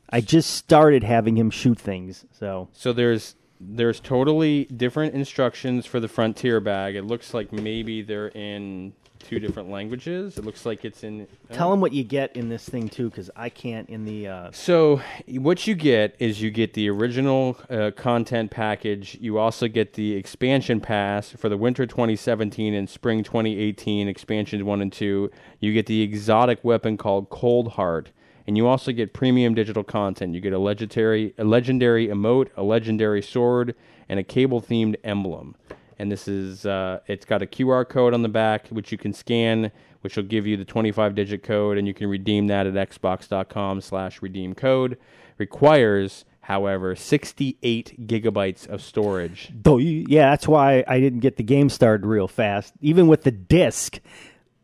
I 0.09 0.21
just 0.21 0.51
started 0.51 1.03
having 1.03 1.37
him 1.37 1.49
shoot 1.51 1.79
things. 1.79 2.25
So 2.31 2.67
So 2.73 2.93
there's 2.93 3.35
there's 3.59 3.99
totally 3.99 4.65
different 4.65 5.13
instructions 5.13 5.85
for 5.85 5.99
the 5.99 6.07
Frontier 6.07 6.59
bag. 6.59 6.95
It 6.95 7.03
looks 7.03 7.33
like 7.33 7.51
maybe 7.51 8.01
they're 8.01 8.29
in 8.29 8.93
two 9.19 9.37
different 9.39 9.69
languages. 9.69 10.37
It 10.37 10.45
looks 10.45 10.65
like 10.65 10.85
it's 10.85 11.03
in. 11.03 11.27
Tell 11.51 11.69
them 11.69 11.81
what 11.81 11.91
you 11.91 12.03
get 12.03 12.35
in 12.35 12.47
this 12.49 12.67
thing 12.67 12.87
too, 12.87 13.09
because 13.09 13.29
I 13.35 13.49
can't 13.49 13.89
in 13.89 14.05
the. 14.05 14.27
Uh, 14.27 14.51
So 14.51 15.01
what 15.27 15.67
you 15.67 15.75
get 15.75 16.15
is 16.19 16.41
you 16.41 16.51
get 16.51 16.73
the 16.73 16.89
original 16.89 17.57
uh, 17.69 17.91
content 17.95 18.49
package. 18.49 19.17
You 19.19 19.37
also 19.37 19.67
get 19.67 19.93
the 19.93 20.13
expansion 20.15 20.79
pass 20.79 21.31
for 21.31 21.49
the 21.49 21.57
winter 21.57 21.85
2017 21.85 22.73
and 22.73 22.89
spring 22.89 23.23
2018 23.23 24.07
expansions 24.07 24.63
one 24.63 24.81
and 24.81 24.91
two. 24.91 25.29
You 25.59 25.73
get 25.73 25.85
the 25.85 26.01
exotic 26.01 26.63
weapon 26.63 26.95
called 26.97 27.29
Coldheart, 27.29 28.07
and 28.49 28.57
you 28.57 28.65
also 28.65 28.91
get 28.91 29.13
premium 29.13 29.53
digital 29.53 29.83
content. 29.83 30.33
You 30.33 30.41
get 30.41 30.53
a 30.53 30.57
legendary 30.57 31.35
a 31.37 31.43
legendary 31.43 32.07
emote, 32.07 32.47
a 32.57 32.63
legendary 32.63 33.21
sword, 33.21 33.75
and 34.09 34.19
a 34.19 34.23
Cabal 34.23 34.59
themed 34.59 34.95
emblem. 35.03 35.55
And 35.99 36.11
this 36.11 36.27
is 36.27 36.65
uh, 36.65 37.01
it's 37.05 37.25
got 37.25 37.43
a 37.43 37.45
QR 37.45 37.87
code 37.87 38.15
on 38.15 38.23
the 38.23 38.27
back 38.27 38.67
which 38.69 38.91
you 38.91 38.97
can 38.97 39.13
scan 39.13 39.71
which 40.01 40.15
will 40.15 40.23
give 40.23 40.47
you 40.47 40.57
the 40.57 40.65
25 40.65 41.13
digit 41.13 41.43
code 41.43 41.77
and 41.77 41.85
you 41.85 41.93
can 41.93 42.09
redeem 42.09 42.47
that 42.47 42.65
at 42.65 42.73
xbox.com 42.89 43.81
slash 43.81 44.21
redeem 44.21 44.55
code 44.55 44.97
requires 45.37 46.25
however 46.39 46.95
68 46.95 48.07
gigabytes 48.07 48.67
of 48.67 48.81
storage 48.81 49.51
yeah, 49.77 50.31
that's 50.31 50.47
why 50.47 50.83
I 50.87 50.99
didn't 50.99 51.19
get 51.19 51.35
the 51.35 51.43
game 51.43 51.69
started 51.69 52.07
real 52.07 52.27
fast. 52.27 52.73
Even 52.81 53.07
with 53.07 53.23
the 53.23 53.31
disc, 53.31 53.99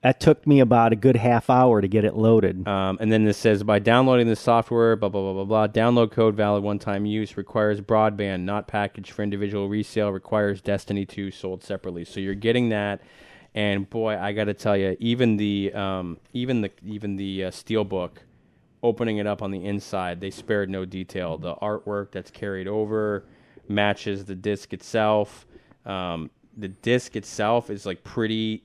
that 0.06 0.20
took 0.20 0.46
me 0.46 0.60
about 0.60 0.94
a 0.94 0.96
good 0.96 1.16
half 1.16 1.50
hour 1.50 1.82
to 1.82 1.88
get 1.88 2.06
it 2.06 2.16
loaded. 2.16 2.68
um, 2.68 2.98
and 3.02 3.12
then 3.12 3.26
this 3.26 3.38
says 3.38 3.64
by 3.64 3.80
downloading 3.80 4.28
the 4.28 4.36
software 4.36 4.96
blah 4.96 5.10
blah 5.10 5.22
blah 5.22 5.34
blah 5.34 5.46
blah 5.46 5.68
download 5.68 6.12
code 6.12 6.36
valid 6.36 6.64
one 6.64 6.78
time 6.78 7.06
use 7.06 7.38
requires 7.38 7.82
broadband 7.82 8.42
not 8.42 8.68
packaged 8.68 9.12
for 9.12 9.24
individual 9.24 9.68
resale 9.68 10.12
requires 10.12 10.62
destiny 10.62 11.06
2 11.06 11.32
sold 11.32 11.64
separately 11.64 12.06
so 12.06 12.20
you're 12.20 12.36
getting 12.36 12.70
that 12.70 13.02
and 13.56 13.90
boy 13.90 14.16
i 14.18 14.32
gotta 14.32 14.54
tell 14.54 14.78
you 14.78 14.96
even 15.00 15.38
the 15.38 15.74
um, 15.74 16.18
even 16.34 16.62
the 16.62 16.72
even 16.86 17.16
the 17.16 17.46
uh, 17.46 17.50
steelbook 17.52 18.18
opening 18.84 19.18
it 19.18 19.26
up 19.26 19.42
on 19.42 19.50
the 19.50 19.66
inside, 19.66 20.22
they 20.22 20.30
spared 20.30 20.70
no 20.70 20.86
detail. 20.86 21.38
The 21.40 21.56
artwork 21.56 22.12
that's 22.12 22.30
carried 22.30 22.68
over 22.68 23.26
matches 23.68 24.26
the 24.26 24.36
disc 24.36 24.74
itself. 24.74 25.48
Um, 25.86 26.30
the 26.56 26.68
disc 26.68 27.16
itself 27.16 27.72
is 27.72 27.86
like 27.88 28.04
pretty 28.04 28.64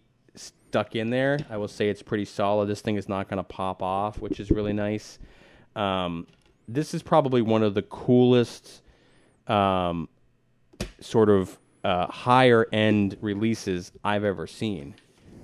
stuck 0.71 0.95
in 0.95 1.11
there. 1.11 1.37
I 1.50 1.57
will 1.57 1.67
say 1.67 1.89
it's 1.89 2.00
pretty 2.00 2.25
solid. 2.25 2.69
This 2.69 2.81
thing 2.81 2.95
is 2.95 3.09
not 3.09 3.29
going 3.29 3.39
to 3.39 3.43
pop 3.43 3.83
off, 3.83 4.21
which 4.21 4.39
is 4.39 4.53
really 4.53 4.73
nice. 4.73 5.19
Um, 5.75 6.29
this 6.69 6.95
is 6.95 7.03
probably 7.03 7.43
one 7.43 7.65
of 7.65 7.75
the 7.75 7.83
coolest 7.83 8.83
um, 9.49 10.09
sort 11.00 11.29
of 11.29 11.59
uh, 11.83 12.07
higher 12.07 12.69
end 12.73 13.17
releases 13.21 13.91
I've 14.05 14.23
ever 14.23 14.47
seen 14.47 14.95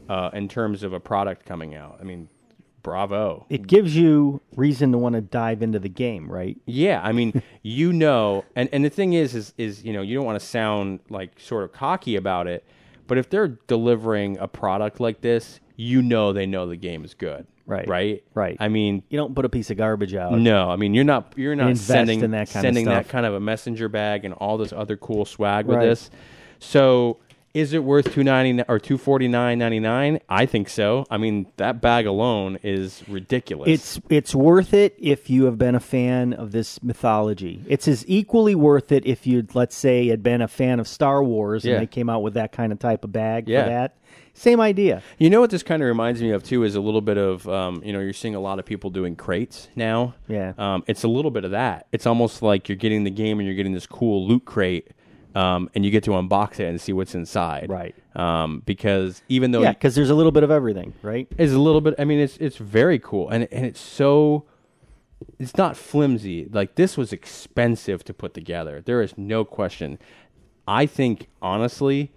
uh, 0.08 0.30
in 0.32 0.46
terms 0.46 0.84
of 0.84 0.92
a 0.92 1.00
product 1.00 1.44
coming 1.44 1.74
out. 1.74 1.98
I 2.00 2.04
mean, 2.04 2.28
bravo. 2.84 3.46
It 3.50 3.66
gives 3.66 3.96
you 3.96 4.40
reason 4.54 4.92
to 4.92 4.98
want 4.98 5.16
to 5.16 5.22
dive 5.22 5.60
into 5.60 5.80
the 5.80 5.88
game, 5.88 6.30
right? 6.30 6.56
Yeah, 6.66 7.00
I 7.02 7.10
mean, 7.10 7.42
you 7.62 7.92
know, 7.92 8.44
and, 8.54 8.68
and 8.72 8.84
the 8.84 8.90
thing 8.90 9.14
is, 9.14 9.34
is, 9.34 9.54
is 9.58 9.82
you 9.82 9.92
know, 9.92 10.02
you 10.02 10.14
don't 10.14 10.24
want 10.24 10.38
to 10.38 10.46
sound 10.46 11.00
like 11.10 11.40
sort 11.40 11.64
of 11.64 11.72
cocky 11.72 12.14
about 12.14 12.46
it, 12.46 12.64
but 13.06 13.18
if 13.18 13.28
they're 13.30 13.48
delivering 13.66 14.38
a 14.38 14.48
product 14.48 15.00
like 15.00 15.20
this, 15.20 15.60
you 15.76 16.02
know, 16.02 16.32
they 16.32 16.46
know 16.46 16.66
the 16.66 16.76
game 16.76 17.04
is 17.04 17.14
good, 17.14 17.46
Right. 17.66 17.86
Right, 17.88 18.24
Right. 18.34 18.56
I 18.60 18.68
mean, 18.68 19.02
You 19.10 19.18
don't 19.18 19.34
put 19.34 19.44
a 19.44 19.48
piece 19.48 19.70
of 19.70 19.76
garbage 19.76 20.14
out. 20.14 20.38
no, 20.38 20.70
I 20.70 20.76
mean, 20.76 20.94
you're 20.94 21.04
not 21.04 21.34
you're 21.36 21.56
not 21.56 21.68
Invest 21.70 21.86
sending 21.86 22.20
in 22.20 22.30
that 22.32 22.48
kind 22.50 22.64
of 22.64 22.68
sending 22.74 22.84
that 22.86 23.08
kind 23.08 23.26
of 23.26 23.34
a 23.34 23.40
messenger 23.40 23.88
bag 23.88 24.24
and 24.24 24.32
all 24.34 24.56
this 24.58 24.72
other 24.72 24.96
cool 24.96 25.24
swag 25.24 25.66
with 25.66 25.76
Right. 25.78 25.86
this. 25.86 26.10
So. 26.58 27.18
Is 27.56 27.72
it 27.72 27.82
worth 27.82 28.12
two 28.12 28.22
ninety 28.22 28.62
or 28.68 28.78
two 28.78 28.98
forty 28.98 29.28
nine 29.28 29.58
ninety 29.58 29.80
nine? 29.80 30.20
I 30.28 30.44
think 30.44 30.68
so. 30.68 31.06
I 31.10 31.16
mean, 31.16 31.46
that 31.56 31.80
bag 31.80 32.04
alone 32.04 32.58
is 32.62 33.02
ridiculous. 33.08 33.68
It's 33.70 34.00
it's 34.10 34.34
worth 34.34 34.74
it 34.74 34.94
if 34.98 35.30
you 35.30 35.46
have 35.46 35.56
been 35.56 35.74
a 35.74 35.80
fan 35.80 36.34
of 36.34 36.52
this 36.52 36.82
mythology. 36.82 37.62
It's 37.66 37.88
as 37.88 38.04
equally 38.06 38.54
worth 38.54 38.92
it 38.92 39.06
if 39.06 39.26
you, 39.26 39.46
let's 39.54 39.74
say, 39.74 40.08
had 40.08 40.22
been 40.22 40.42
a 40.42 40.48
fan 40.48 40.80
of 40.80 40.86
Star 40.86 41.24
Wars 41.24 41.64
Yeah. 41.64 41.74
and 41.76 41.82
they 41.82 41.86
came 41.86 42.10
out 42.10 42.22
with 42.22 42.34
that 42.34 42.52
kind 42.52 42.72
of 42.72 42.78
type 42.78 43.04
of 43.04 43.12
bag 43.12 43.48
Yeah. 43.48 43.62
for 43.64 43.70
that. 43.70 43.96
Same 44.34 44.60
idea. 44.60 45.02
You 45.16 45.30
know 45.30 45.40
what 45.40 45.48
this 45.48 45.62
kind 45.62 45.80
of 45.82 45.86
reminds 45.88 46.20
me 46.20 46.30
of 46.32 46.44
too 46.44 46.62
is 46.62 46.74
a 46.74 46.80
little 46.80 47.00
bit 47.00 47.16
of 47.16 47.48
um, 47.48 47.80
you 47.82 47.90
know 47.94 48.00
you're 48.00 48.12
seeing 48.12 48.34
a 48.34 48.40
lot 48.40 48.58
of 48.58 48.66
people 48.66 48.90
doing 48.90 49.16
crates 49.16 49.68
now. 49.74 50.14
Yeah. 50.28 50.52
Um, 50.58 50.84
it's 50.86 51.04
a 51.04 51.08
little 51.08 51.30
bit 51.30 51.44
of 51.46 51.52
that. 51.52 51.86
It's 51.90 52.04
almost 52.06 52.42
like 52.42 52.68
you're 52.68 52.76
getting 52.76 53.04
the 53.04 53.10
game 53.10 53.38
and 53.38 53.46
you're 53.46 53.56
getting 53.56 53.72
this 53.72 53.86
cool 53.86 54.28
loot 54.28 54.44
crate, 54.44 54.88
um, 55.36 55.68
and 55.74 55.84
you 55.84 55.90
get 55.90 56.02
to 56.04 56.12
unbox 56.12 56.58
it 56.60 56.64
and 56.64 56.80
see 56.80 56.92
what's 56.92 57.14
inside. 57.14 57.68
Right. 57.68 57.94
Um, 58.14 58.62
because 58.64 59.22
even 59.28 59.50
though 59.50 59.60
Yeah, 59.62 59.72
because 59.72 59.94
there's 59.94 60.10
a 60.10 60.14
little 60.14 60.32
bit 60.32 60.42
of 60.42 60.50
everything, 60.50 60.94
right? 61.02 61.28
it's 61.36 61.52
a 61.52 61.58
little 61.58 61.82
bit. 61.82 61.94
I 61.98 62.04
mean, 62.04 62.18
it's 62.18 62.38
it's 62.38 62.56
very 62.56 62.98
cool 62.98 63.28
and 63.28 63.46
and 63.52 63.66
it's 63.66 63.80
so. 63.80 64.44
It's 65.38 65.56
not 65.56 65.76
flimsy. 65.78 66.46
Like 66.50 66.74
this 66.74 66.96
was 66.96 67.12
expensive 67.12 68.04
to 68.04 68.12
put 68.12 68.34
together. 68.34 68.82
There 68.84 69.00
is 69.00 69.16
no 69.16 69.44
question. 69.46 69.98
I 70.68 70.84
think 70.86 71.28
honestly, 71.40 72.12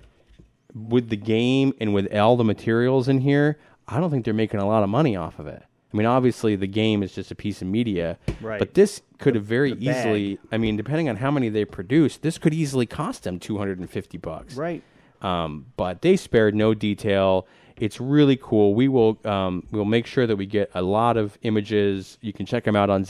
with 0.74 1.10
the 1.10 1.16
game 1.16 1.74
and 1.80 1.94
with 1.94 2.14
all 2.14 2.36
the 2.36 2.44
materials 2.44 3.08
in 3.08 3.20
here, 3.22 3.58
I 3.88 4.00
don't 4.00 4.12
think 4.12 4.26
they're 4.26 4.34
making 4.34 4.60
a 4.60 4.68
lot 4.68 4.84
of 4.84 4.90
money 4.90 5.16
off 5.16 5.40
of 5.40 5.48
it. 5.48 5.64
I 5.94 5.98
mean, 5.98 6.06
obviously 6.06 6.56
the 6.56 6.68
game 6.68 7.02
is 7.02 7.14
just 7.14 7.32
a 7.32 7.36
piece 7.36 7.62
of 7.64 7.68
media, 7.68 8.18
Right. 8.42 8.60
but 8.60 8.76
this 8.76 9.02
could 9.18 9.34
have 9.36 9.46
very 9.46 9.74
the 9.74 9.86
bag. 9.88 9.98
easily. 9.98 10.40
I 10.52 10.58
mean, 10.58 10.78
depending 10.78 11.10
on 11.10 11.16
how 11.16 11.32
many 11.32 11.50
they 11.50 11.66
produce, 11.66 12.18
this 12.18 12.38
could 12.38 12.54
easily 12.54 12.86
cost 12.86 13.24
them 13.24 13.40
two 13.40 13.58
hundred 13.58 13.80
and 13.80 13.90
fifty 13.90 14.18
bucks. 14.18 14.56
Right. 14.56 14.84
Um, 15.22 15.66
but 15.78 16.02
they 16.02 16.16
spared 16.16 16.54
no 16.56 16.74
detail. 16.74 17.48
It's 17.76 18.00
really 18.00 18.38
cool. 18.42 18.74
We 18.76 18.88
will 18.88 19.18
um, 19.26 19.66
we'll 19.72 19.86
make 19.86 20.06
sure 20.06 20.28
that 20.28 20.36
we 20.36 20.46
get 20.46 20.70
a 20.76 20.82
lot 20.82 21.18
of 21.18 21.38
images. 21.42 22.18
You 22.22 22.34
can 22.34 22.46
check 22.46 22.66
them 22.66 22.76
out 22.76 22.90
on 22.90 23.04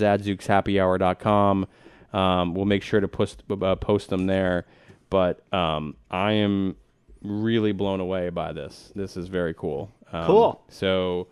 zadzookshappyhour.com. 0.63 1.67
Um, 2.13 2.53
we'll 2.55 2.65
make 2.65 2.83
sure 2.83 2.99
to 2.99 3.07
post 3.07 3.43
uh, 3.49 3.75
post 3.75 4.09
them 4.09 4.25
there. 4.27 4.65
But 5.09 5.41
um, 5.53 5.95
I 6.09 6.33
am 6.33 6.75
really 7.23 7.71
blown 7.71 7.99
away 7.99 8.29
by 8.29 8.53
this. 8.53 8.91
This 8.95 9.17
is 9.17 9.27
very 9.27 9.53
cool. 9.53 9.91
Um, 10.11 10.25
Cool. 10.25 10.61
So 10.69 11.27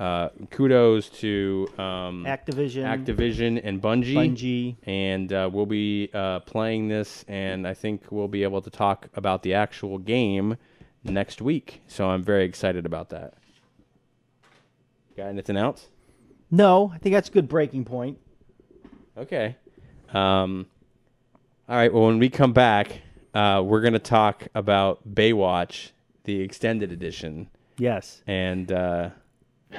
uh, 0.00 0.30
kudos 0.50 1.10
to 1.10 1.68
um, 1.76 2.24
Activision. 2.26 2.84
Activision 2.84 3.60
and 3.62 3.82
Bungie. 3.82 4.14
Bungie. 4.14 4.76
And 4.84 5.32
uh, 5.32 5.50
we'll 5.52 5.66
be 5.66 6.08
uh, 6.14 6.40
playing 6.40 6.88
this, 6.88 7.24
and 7.28 7.68
I 7.68 7.74
think 7.74 8.04
we'll 8.10 8.26
be 8.26 8.42
able 8.42 8.62
to 8.62 8.70
talk 8.70 9.08
about 9.14 9.42
the 9.42 9.54
actual 9.54 9.98
game 9.98 10.56
next 11.04 11.42
week. 11.42 11.82
So 11.86 12.08
I'm 12.08 12.22
very 12.22 12.44
excited 12.44 12.86
about 12.86 13.10
that. 13.10 13.34
Got 15.16 15.26
anything 15.26 15.58
else? 15.58 15.88
No, 16.50 16.90
I 16.94 16.98
think 16.98 17.14
that's 17.14 17.28
a 17.28 17.32
good 17.32 17.48
breaking 17.48 17.84
point. 17.84 18.18
Okay. 19.18 19.56
Um, 20.14 20.66
all 21.68 21.76
right. 21.76 21.92
Well, 21.92 22.06
when 22.06 22.18
we 22.18 22.30
come 22.30 22.54
back, 22.54 23.02
uh, 23.34 23.62
we're 23.64 23.82
going 23.82 23.92
to 23.92 23.98
talk 23.98 24.48
about 24.54 25.14
Baywatch, 25.14 25.90
the 26.24 26.40
extended 26.40 26.90
edition, 26.90 27.48
Yes, 27.80 28.22
and 28.26 28.70
uh, 28.70 29.08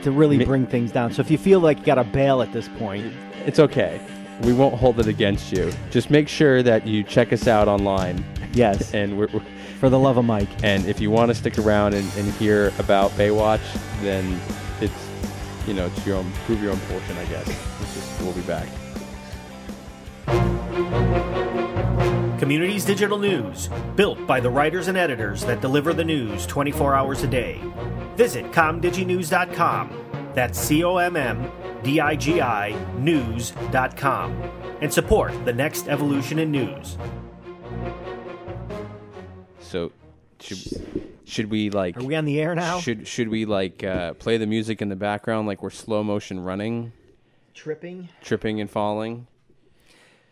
to 0.01 0.11
really 0.11 0.43
bring 0.43 0.65
things 0.65 0.91
down. 0.91 1.11
So 1.11 1.21
if 1.21 1.29
you 1.29 1.37
feel 1.37 1.59
like 1.59 1.79
you 1.79 1.85
got 1.85 1.95
to 1.95 2.03
bail 2.03 2.41
at 2.41 2.51
this 2.53 2.67
point, 2.67 3.13
it's 3.45 3.59
okay. 3.59 4.01
We 4.41 4.53
won't 4.53 4.75
hold 4.75 4.99
it 4.99 5.07
against 5.07 5.51
you. 5.51 5.71
Just 5.89 6.09
make 6.09 6.27
sure 6.27 6.63
that 6.63 6.87
you 6.87 7.03
check 7.03 7.31
us 7.31 7.47
out 7.47 7.67
online, 7.67 8.23
yes, 8.53 8.93
and 8.95 9.17
we're, 9.17 9.27
we're 9.27 9.43
for 9.79 9.89
the 9.89 9.99
love 9.99 10.17
of 10.17 10.25
Mike. 10.25 10.49
And 10.63 10.85
if 10.85 10.99
you 10.99 11.11
want 11.11 11.29
to 11.29 11.35
stick 11.35 11.57
around 11.57 11.93
and, 11.93 12.09
and 12.15 12.31
hear 12.33 12.71
about 12.79 13.11
Baywatch, 13.11 13.61
then 14.01 14.39
it's 14.79 15.09
you 15.67 15.73
know 15.73 15.87
it's 15.87 16.05
your 16.05 16.17
own 16.17 16.31
prove 16.45 16.61
your 16.61 16.71
own 16.71 16.79
portion, 16.81 17.17
I 17.17 17.25
guess. 17.25 17.47
It's 17.81 17.93
just, 17.95 18.21
we'll 18.21 18.33
be 18.33 18.41
back. 18.41 18.67
Communities 22.41 22.83
Digital 22.85 23.19
News, 23.19 23.69
built 23.95 24.25
by 24.25 24.39
the 24.39 24.49
writers 24.49 24.87
and 24.87 24.97
editors 24.97 25.45
that 25.45 25.61
deliver 25.61 25.93
the 25.93 26.03
news 26.03 26.47
24 26.47 26.95
hours 26.95 27.21
a 27.21 27.27
day. 27.27 27.61
Visit 28.15 28.51
comdiginews.com. 28.51 30.31
That's 30.33 30.57
C 30.59 30.83
O 30.83 30.97
M 30.97 31.15
M 31.15 31.51
D 31.83 31.99
I 31.99 32.15
G 32.15 32.41
I 32.41 32.75
news.com. 32.97 34.31
And 34.81 34.91
support 34.91 35.45
the 35.45 35.53
next 35.53 35.87
evolution 35.87 36.39
in 36.39 36.49
news. 36.49 36.97
So 39.59 39.91
should 40.39 41.13
should 41.25 41.51
we 41.51 41.69
like 41.69 41.95
Are 41.95 42.03
we 42.03 42.15
on 42.15 42.25
the 42.25 42.41
air 42.41 42.55
now? 42.55 42.79
should 42.79 43.07
should 43.07 43.29
we 43.29 43.45
like 43.45 43.83
uh, 43.83 44.15
play 44.15 44.37
the 44.37 44.47
music 44.47 44.81
in 44.81 44.89
the 44.89 44.95
background 44.95 45.45
like 45.45 45.61
we're 45.61 45.69
slow 45.69 46.03
motion 46.03 46.39
running, 46.39 46.91
Tripping. 47.53 48.09
tripping 48.23 48.59
and 48.59 48.67
falling? 48.67 49.27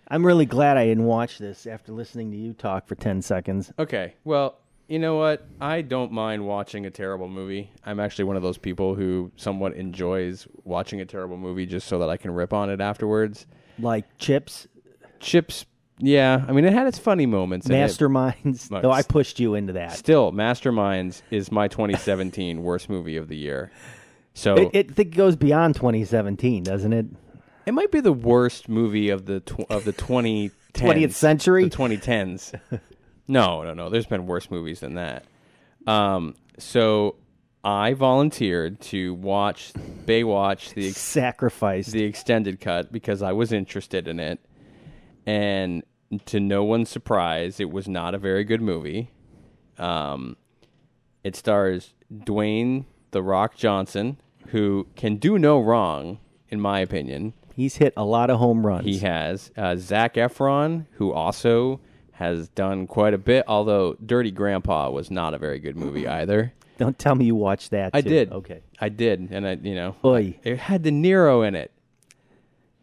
I'm 0.10 0.26
really 0.26 0.46
glad 0.46 0.78
I 0.78 0.86
didn't 0.86 1.06
watch 1.06 1.38
this 1.38 1.68
after 1.68 1.92
listening 1.92 2.32
to 2.32 2.38
you 2.38 2.54
talk 2.54 2.88
for 2.88 2.96
10 2.96 3.22
seconds. 3.22 3.72
Okay. 3.78 4.16
Well, 4.24 4.58
you 4.88 4.98
know 4.98 5.18
what? 5.18 5.46
I 5.62 5.84
don't 5.84 6.12
mind 6.12 6.48
watching 6.48 6.88
a 6.88 6.90
terrible 6.90 7.28
movie. 7.28 7.72
I'm 7.86 8.00
actually 8.00 8.26
one 8.26 8.36
of 8.36 8.42
those 8.42 8.58
people 8.58 8.96
who 8.96 9.32
somewhat 9.36 9.74
enjoys 9.76 10.48
watching 10.64 11.00
a 11.00 11.06
terrible 11.06 11.38
movie 11.38 11.68
just 11.68 11.88
so 11.88 12.00
that 12.00 12.10
I 12.10 12.18
can 12.18 12.32
rip 12.32 12.54
on 12.54 12.72
it 12.72 12.82
afterwards. 12.82 13.46
Like 13.78 14.06
chips. 14.18 14.68
Chips 15.20 15.66
Yeah, 16.00 16.44
I 16.48 16.54
mean, 16.54 16.66
it 16.66 16.74
had 16.74 16.88
its 16.88 16.98
funny 16.98 17.28
moments. 17.28 17.68
Masterminds. 17.68 18.70
Though 18.82 18.90
I 18.90 19.04
pushed 19.04 19.40
you 19.40 19.54
into 19.54 19.74
that. 19.74 19.92
Still, 19.92 20.32
Masterminds 20.32 21.22
is 21.30 21.52
my 21.52 21.68
2017 21.68 22.64
worst 22.64 22.90
movie 22.90 23.18
of 23.18 23.28
the 23.28 23.38
year. 23.38 23.72
So 24.34 24.56
It, 24.56 24.70
it, 24.74 25.00
it 25.00 25.12
goes 25.12 25.36
beyond 25.36 25.76
2017, 25.76 26.64
doesn't 26.64 26.94
it? 26.94 27.06
Might 27.72 27.92
be 27.92 28.00
the 28.02 28.14
worst 28.14 28.70
movie 28.70 29.10
of 29.10 29.26
the 29.26 29.40
tw- 29.42 29.70
of 29.70 29.86
the 29.86 29.94
2010s, 29.94 30.52
20th 30.74 31.14
century? 31.14 31.64
the 31.66 31.76
2010s. 31.76 32.60
no, 33.28 33.64
no, 33.64 33.74
no. 33.74 33.90
There's 33.90 34.06
been 34.06 34.26
worse 34.28 34.50
movies 34.52 34.80
than 34.80 34.96
that. 34.96 35.26
Um, 35.88 36.36
so 36.58 37.16
I 37.64 37.94
volunteered 37.94 38.80
to 38.82 39.14
watch 39.16 39.74
Baywatch 40.06 40.74
the 40.74 40.88
ex- 40.90 40.98
Sacrificed. 40.98 41.92
the 41.92 42.04
extended 42.04 42.60
cut 42.60 42.92
because 42.92 43.22
I 43.22 43.32
was 43.34 43.52
interested 43.52 44.08
in 44.08 44.20
it, 44.20 44.40
and 45.26 45.84
to 46.26 46.40
no 46.40 46.64
one's 46.64 46.90
surprise, 46.90 47.60
it 47.60 47.70
was 47.72 47.88
not 47.88 48.16
a 48.16 48.18
very 48.18 48.44
good 48.44 48.62
movie. 48.62 49.12
Um, 49.78 50.38
it 51.24 51.36
stars 51.36 51.94
Dwayne 52.14 52.86
the 53.12 53.22
Rock 53.24 53.56
Johnson, 53.56 54.18
who 54.48 54.88
can 54.96 55.18
do 55.18 55.38
no 55.38 55.60
wrong, 55.60 56.20
in 56.50 56.60
my 56.62 56.80
opinion. 56.80 57.34
He's 57.60 57.76
hit 57.76 57.94
a 57.98 58.06
lot 58.06 58.30
of 58.30 58.40
home 58.40 58.66
runs. 58.66 58.86
He 58.86 59.00
has 59.00 59.52
uh, 59.58 59.76
Zac 59.76 60.14
Efron, 60.14 60.86
who 60.94 61.12
also 61.12 61.82
has 62.14 62.48
done 62.48 62.88
quite 62.88 63.14
a 63.14 63.18
bit. 63.18 63.44
Although 63.50 63.98
Dirty 64.06 64.32
Grandpa 64.32 64.90
was 64.92 65.12
not 65.12 65.34
a 65.34 65.38
very 65.38 65.60
good 65.60 65.76
movie 65.76 66.08
either. 66.08 66.54
Don't 66.78 66.98
tell 66.98 67.16
me 67.16 67.26
you 67.26 67.36
watched 67.36 67.72
that. 67.72 67.92
I 67.94 68.00
too. 68.00 68.08
did. 68.08 68.32
Okay. 68.32 68.62
I 68.80 68.88
did, 68.88 69.28
and 69.32 69.46
I, 69.46 69.58
you 69.62 69.76
know, 69.76 69.98
Oy. 70.06 70.40
it 70.42 70.58
had 70.58 70.84
De 70.84 70.92
Niro 70.92 71.46
in 71.46 71.54
it. 71.54 71.74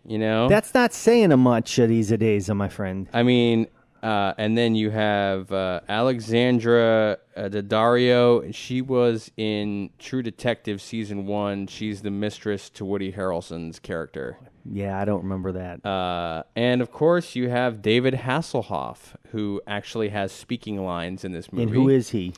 You 0.05 0.19
know, 0.19 0.47
That's 0.47 0.75
not 0.75 0.93
saying 0.93 1.33
a 1.33 1.39
much 1.39 1.77
these 1.77 2.11
days, 2.11 2.51
my 2.51 2.69
friend. 2.69 3.09
I 3.15 3.23
mean, 3.23 3.69
uh, 4.03 4.35
and 4.39 4.57
then 4.57 4.75
you 4.75 4.91
have 4.91 5.51
uh, 5.53 5.81
Alexandra 5.89 7.19
uh, 7.37 7.41
Daddario. 7.49 8.55
She 8.55 8.81
was 8.83 9.31
in 9.37 9.91
True 9.99 10.23
Detective 10.23 10.81
season 10.81 11.27
one. 11.27 11.67
She's 11.67 12.03
the 12.03 12.11
mistress 12.11 12.71
to 12.71 12.85
Woody 12.85 13.13
Harrelson's 13.13 13.79
character. 13.79 14.39
Yeah, 14.65 14.99
I 15.01 15.05
don't 15.05 15.23
remember 15.23 15.53
that. 15.53 15.87
Uh, 15.87 16.43
and 16.57 16.81
of 16.83 16.91
course, 16.91 17.37
you 17.37 17.49
have 17.49 17.83
David 17.83 18.15
Hasselhoff, 18.15 19.15
who 19.31 19.61
actually 19.67 20.09
has 20.09 20.33
speaking 20.33 20.85
lines 20.85 21.25
in 21.25 21.33
this 21.33 21.53
movie. 21.53 21.63
and 21.65 21.73
who 21.73 21.89
is 21.89 22.11
he? 22.11 22.35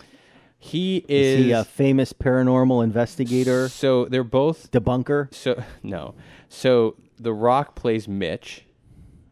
he? 0.59 0.99
Is 1.09 1.39
Is, 1.39 1.45
he 1.47 1.53
a 1.53 1.65
famous 1.65 2.13
paranormal 2.13 2.85
investigator, 2.85 3.69
so 3.69 4.05
they're 4.07 4.25
both 4.25 4.71
debunker? 4.71 5.33
So 5.33 5.63
no. 5.83 6.15
So 6.49 6.97
The 7.19 7.33
Rock 7.33 7.75
plays 7.75 8.07
Mitch, 8.09 8.65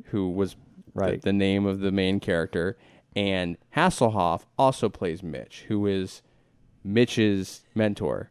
who 0.06 0.30
was 0.30 0.56
Right. 0.96 1.22
the, 1.22 1.32
name 1.32 1.66
of 1.66 1.80
the 1.80 1.92
main 1.92 2.20
character, 2.20 2.76
and 3.14 3.56
Hasselhoff 3.76 4.42
also 4.58 4.88
plays 4.88 5.22
Mitch, 5.22 5.64
who 5.68 5.86
is 5.86 6.22
Mitch's 6.84 7.62
mentor. 7.74 8.30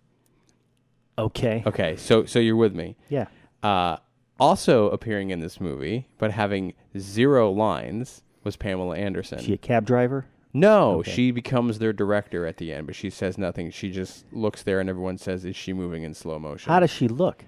Okay. 1.17 1.63
Okay, 1.65 1.95
so 1.95 2.25
so 2.25 2.39
you're 2.39 2.55
with 2.55 2.75
me. 2.75 2.97
Yeah. 3.09 3.27
Uh, 3.63 3.97
also 4.39 4.89
appearing 4.89 5.29
in 5.29 5.39
this 5.39 5.61
movie, 5.61 6.09
but 6.17 6.31
having 6.31 6.73
zero 6.97 7.51
lines, 7.51 8.21
was 8.45 8.55
Pamela 8.55 8.95
Anderson. 8.95 9.39
Is 9.39 9.45
she 9.45 9.53
a 9.53 9.57
cab 9.57 9.85
driver? 9.85 10.25
no, 10.53 11.03
she 11.03 11.31
becomes 11.31 11.79
their 11.79 11.91
director 11.91 12.45
at 12.45 12.57
the 12.57 12.71
end, 12.71 12.87
but 12.87 12.95
she 12.95 13.09
says 13.09 13.37
nothing. 13.37 13.71
She 13.71 13.91
just 13.91 14.23
looks 14.31 14.63
there, 14.63 14.79
and 14.79 14.89
everyone 14.89 15.17
says, 15.17 15.43
"Is 15.43 15.55
she 15.55 15.73
moving 15.73 16.03
in 16.03 16.13
slow 16.13 16.39
motion?" 16.39 16.71
How 16.71 16.79
does 16.79 16.91
she 16.91 17.09
look? 17.09 17.43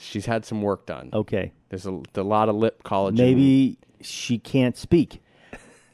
She's 0.00 0.26
had 0.26 0.44
some 0.44 0.62
work 0.62 0.86
done. 0.86 1.10
Okay. 1.12 1.52
There's 1.68 1.86
a, 1.86 2.00
a 2.14 2.22
lot 2.22 2.48
of 2.48 2.56
lip 2.56 2.82
collagen. 2.84 3.18
Maybe 3.18 3.78
she 4.00 4.38
can't 4.38 4.76
speak. 4.76 5.22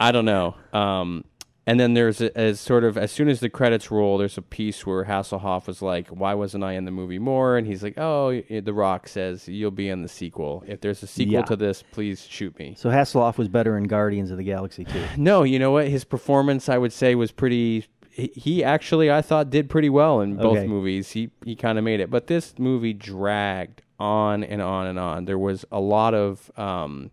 I 0.00 0.12
don't 0.12 0.24
know. 0.24 0.56
Um, 0.72 1.24
and 1.66 1.80
then 1.80 1.94
there's 1.94 2.20
a, 2.20 2.36
as 2.36 2.60
sort 2.60 2.84
of 2.84 2.98
as 2.98 3.10
soon 3.10 3.26
as 3.28 3.40
the 3.40 3.48
credits 3.48 3.90
roll, 3.90 4.18
there's 4.18 4.36
a 4.36 4.42
piece 4.42 4.84
where 4.84 5.04
Hasselhoff 5.04 5.66
was 5.66 5.80
like, 5.80 6.08
"Why 6.08 6.34
wasn't 6.34 6.62
I 6.62 6.72
in 6.72 6.84
the 6.84 6.90
movie 6.90 7.18
more?" 7.18 7.56
And 7.56 7.66
he's 7.66 7.82
like, 7.82 7.94
"Oh, 7.96 8.38
The 8.50 8.74
Rock 8.74 9.08
says 9.08 9.48
you'll 9.48 9.70
be 9.70 9.88
in 9.88 10.02
the 10.02 10.08
sequel. 10.08 10.62
If 10.66 10.82
there's 10.82 11.02
a 11.02 11.06
sequel 11.06 11.32
Yeah. 11.34 11.42
to 11.44 11.56
this, 11.56 11.82
please 11.82 12.26
shoot 12.28 12.58
me." 12.58 12.74
So 12.76 12.90
Hasselhoff 12.90 13.38
was 13.38 13.48
better 13.48 13.78
in 13.78 13.84
Guardians 13.84 14.30
of 14.30 14.36
the 14.36 14.44
Galaxy 14.44 14.84
too. 14.84 15.02
No, 15.16 15.42
you 15.42 15.58
know 15.58 15.70
what? 15.70 15.88
His 15.88 16.04
performance, 16.04 16.68
I 16.68 16.76
would 16.76 16.92
say, 16.92 17.14
was 17.14 17.32
pretty. 17.32 17.86
He, 18.16 18.62
actually, 18.62 19.10
I 19.10 19.22
thought, 19.22 19.50
did 19.50 19.68
pretty 19.68 19.90
well 19.90 20.20
in 20.20 20.36
both 20.36 20.58
Okay. 20.58 20.66
movies. 20.68 21.10
He 21.10 21.30
he 21.44 21.56
kind 21.56 21.78
of 21.78 21.84
made 21.84 21.98
it, 21.98 22.10
but 22.10 22.28
this 22.28 22.54
movie 22.58 22.92
dragged 22.92 23.82
on 23.98 24.44
and 24.44 24.62
on 24.62 24.86
and 24.86 24.98
on. 25.00 25.24
There 25.24 25.38
was 25.38 25.64
a 25.72 25.80
lot 25.80 26.14
of 26.14 26.48
um, 26.56 27.10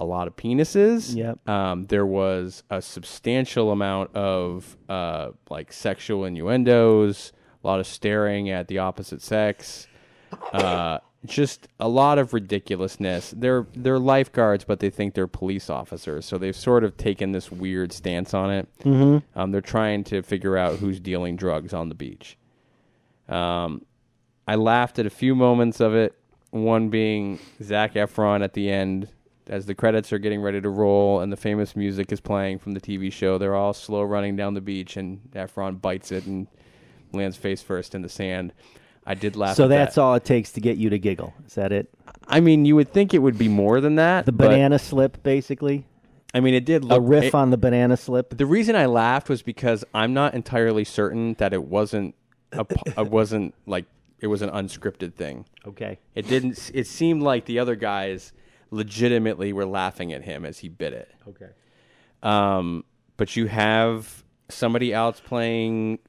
a 0.00 0.06
lot 0.06 0.26
of 0.26 0.34
penises. 0.34 1.14
Yep. 1.14 1.46
Um, 1.46 1.86
there 1.88 2.06
was 2.06 2.62
a 2.70 2.80
substantial 2.80 3.70
amount 3.72 4.14
of 4.16 4.78
uh, 4.88 5.32
like 5.50 5.70
sexual 5.70 6.24
innuendos, 6.24 7.32
a 7.62 7.66
lot 7.66 7.78
of 7.78 7.86
staring 7.86 8.48
at 8.48 8.68
the 8.68 8.78
opposite 8.78 9.20
sex. 9.20 9.86
Uh, 10.52 10.98
just 11.26 11.68
a 11.78 11.88
lot 11.88 12.18
of 12.18 12.32
ridiculousness. 12.32 13.34
They're 13.36 13.66
they're 13.74 13.98
lifeguards, 13.98 14.64
but 14.64 14.80
they 14.80 14.90
think 14.90 15.14
they're 15.14 15.26
police 15.26 15.68
officers. 15.70 16.24
So 16.24 16.38
they've 16.38 16.56
sort 16.56 16.84
of 16.84 16.96
taken 16.96 17.32
this 17.32 17.50
weird 17.50 17.92
stance 17.92 18.34
on 18.34 18.50
it. 18.50 18.68
Mm-hmm. 18.80 19.38
Um, 19.38 19.50
they're 19.52 19.60
trying 19.60 20.04
to 20.04 20.22
figure 20.22 20.56
out 20.56 20.78
who's 20.78 21.00
dealing 21.00 21.36
drugs 21.36 21.72
on 21.72 21.88
the 21.88 21.94
beach. 21.94 22.36
Um, 23.28 23.84
I 24.46 24.54
laughed 24.54 24.98
at 24.98 25.06
a 25.06 25.10
few 25.10 25.34
moments 25.34 25.80
of 25.80 25.94
it. 25.94 26.14
One 26.50 26.88
being 26.88 27.38
Zac 27.62 27.94
Efron 27.94 28.42
at 28.42 28.54
the 28.54 28.70
end, 28.70 29.08
as 29.48 29.66
the 29.66 29.74
credits 29.74 30.12
are 30.12 30.18
getting 30.18 30.40
ready 30.40 30.60
to 30.60 30.70
roll 30.70 31.20
and 31.20 31.32
the 31.32 31.36
famous 31.36 31.76
music 31.76 32.12
is 32.12 32.20
playing 32.20 32.58
from 32.58 32.72
the 32.72 32.80
TV 32.80 33.12
show. 33.12 33.38
They're 33.38 33.54
all 33.54 33.74
slow 33.74 34.02
running 34.02 34.36
down 34.36 34.54
the 34.54 34.60
beach, 34.60 34.96
and 34.96 35.20
Efron 35.32 35.80
bites 35.80 36.12
it 36.12 36.26
and 36.26 36.46
lands 37.12 37.36
face 37.36 37.62
first 37.62 37.94
in 37.94 38.02
the 38.02 38.08
sand. 38.08 38.52
I 39.06 39.14
did 39.14 39.36
laugh. 39.36 39.56
So 39.56 39.64
at 39.64 39.68
that's 39.68 39.94
that. 39.94 40.00
all 40.00 40.14
it 40.14 40.24
takes 40.24 40.52
to 40.52 40.60
get 40.60 40.76
you 40.76 40.90
to 40.90 40.98
giggle. 40.98 41.32
Is 41.46 41.54
that 41.54 41.72
it? 41.72 41.88
I 42.26 42.40
mean, 42.40 42.64
you 42.64 42.74
would 42.76 42.92
think 42.92 43.14
it 43.14 43.18
would 43.20 43.38
be 43.38 43.48
more 43.48 43.80
than 43.80 43.94
that. 43.96 44.26
The 44.26 44.32
banana 44.32 44.78
slip, 44.78 45.22
basically. 45.22 45.86
I 46.34 46.40
mean, 46.40 46.54
it 46.54 46.64
did 46.64 46.90
A 46.90 47.00
riff 47.00 47.24
it- 47.26 47.34
on 47.34 47.50
the 47.50 47.56
banana 47.56 47.96
slip. 47.96 48.36
The 48.36 48.46
reason 48.46 48.74
I 48.74 48.86
laughed 48.86 49.28
was 49.28 49.42
because 49.42 49.84
I'm 49.94 50.12
not 50.12 50.34
entirely 50.34 50.84
certain 50.84 51.34
that 51.34 51.52
it 51.52 51.62
wasn't 51.64 52.14
a, 52.52 52.66
wasn't 53.04 53.54
like 53.64 53.86
it 54.20 54.26
was 54.26 54.42
an 54.42 54.50
unscripted 54.50 55.14
thing. 55.14 55.46
Okay. 55.66 55.98
It 56.14 56.26
didn't. 56.28 56.70
It 56.74 56.86
seemed 56.86 57.22
like 57.22 57.44
the 57.44 57.58
other 57.58 57.76
guys 57.76 58.32
legitimately 58.70 59.52
were 59.52 59.66
laughing 59.66 60.12
at 60.12 60.24
him 60.24 60.44
as 60.44 60.58
he 60.58 60.68
bit 60.68 60.92
it. 60.92 61.10
Okay. 61.28 61.50
Um, 62.22 62.84
but 63.16 63.36
you 63.36 63.46
have 63.46 64.24
somebody 64.48 64.92
else 64.92 65.20
playing 65.20 66.00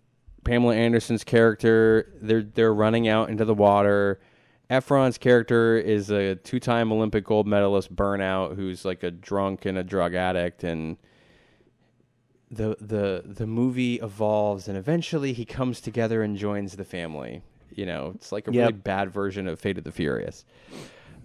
Pamela 0.43 0.75
Anderson's 0.75 1.23
character. 1.23 2.11
They're 2.21 2.43
they're 2.43 2.73
running 2.73 3.07
out 3.07 3.29
into 3.29 3.45
the 3.45 3.53
water. 3.53 4.19
Efron's 4.69 5.17
character 5.17 5.77
is 5.77 6.09
a 6.11 6.35
two-time 6.35 6.91
Olympic 6.91 7.23
gold 7.23 7.47
medalist, 7.47 7.95
Burnout, 7.95 8.55
who's 8.57 8.83
like 8.83 9.01
a 9.03 9.11
drunk 9.11 9.65
and 9.65 9.77
a 9.77 9.83
drug 9.83 10.13
addict, 10.13 10.63
and 10.63 10.97
the 12.51 12.75
the 12.79 13.23
the 13.25 13.47
movie 13.47 13.95
evolves, 13.95 14.67
and 14.67 14.77
eventually 14.77 15.33
he 15.33 15.45
comes 15.45 15.81
together 15.81 16.21
and 16.21 16.37
joins 16.37 16.75
the 16.75 16.85
family. 16.85 17.41
You 17.73 17.85
know, 17.85 18.11
it's 18.15 18.31
like 18.31 18.47
a 18.47 18.51
Yep. 18.53 18.61
really 18.61 18.73
bad 18.73 19.11
version 19.11 19.47
of 19.47 19.59
Fate 19.59 19.77
of 19.77 19.83
the 19.83 19.91
Furious. 19.91 20.45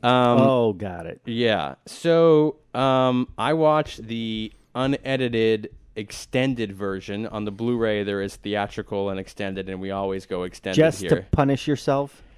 Um, 0.02 0.38
oh, 0.40 0.72
got 0.72 1.06
it. 1.06 1.20
yeah. 1.24 1.76
So 1.86 2.56
um, 2.74 3.28
I 3.38 3.52
watched 3.54 4.06
the 4.06 4.52
unedited 4.74 5.70
extended 5.96 6.72
version 6.72 7.26
on 7.26 7.44
the 7.44 7.50
Blu-ray. 7.50 8.02
There 8.04 8.22
is 8.22 8.36
theatrical 8.36 9.10
and 9.10 9.18
extended, 9.20 9.68
and 9.68 9.80
we 9.80 9.90
always 9.90 10.26
go 10.26 10.42
extended 10.44 10.76
Just 10.76 11.00
here. 11.00 11.10
to 11.10 11.16
punish 11.30 11.66
yourself. 11.66 12.22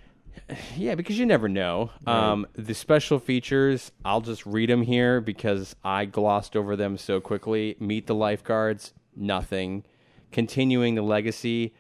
Yeah, 0.77 0.97
because 0.97 1.17
you 1.19 1.27
never 1.27 1.49
know. 1.49 1.91
Um, 2.09 2.47
the 2.55 2.75
special 2.75 3.21
features, 3.21 3.93
I'll 4.05 4.21
just 4.21 4.45
read 4.45 4.69
them 4.69 4.83
here 4.83 5.21
because 5.21 5.77
I 5.85 6.07
glossed 6.07 6.57
over 6.57 6.75
them 6.75 6.99
so 6.99 7.21
quickly. 7.21 7.77
Meet 7.79 8.09
the 8.09 8.17
lifeguards, 8.17 8.93
nothing. 9.15 9.85
Continuing 10.33 10.97
the 10.97 11.03
legacy, 11.03 11.73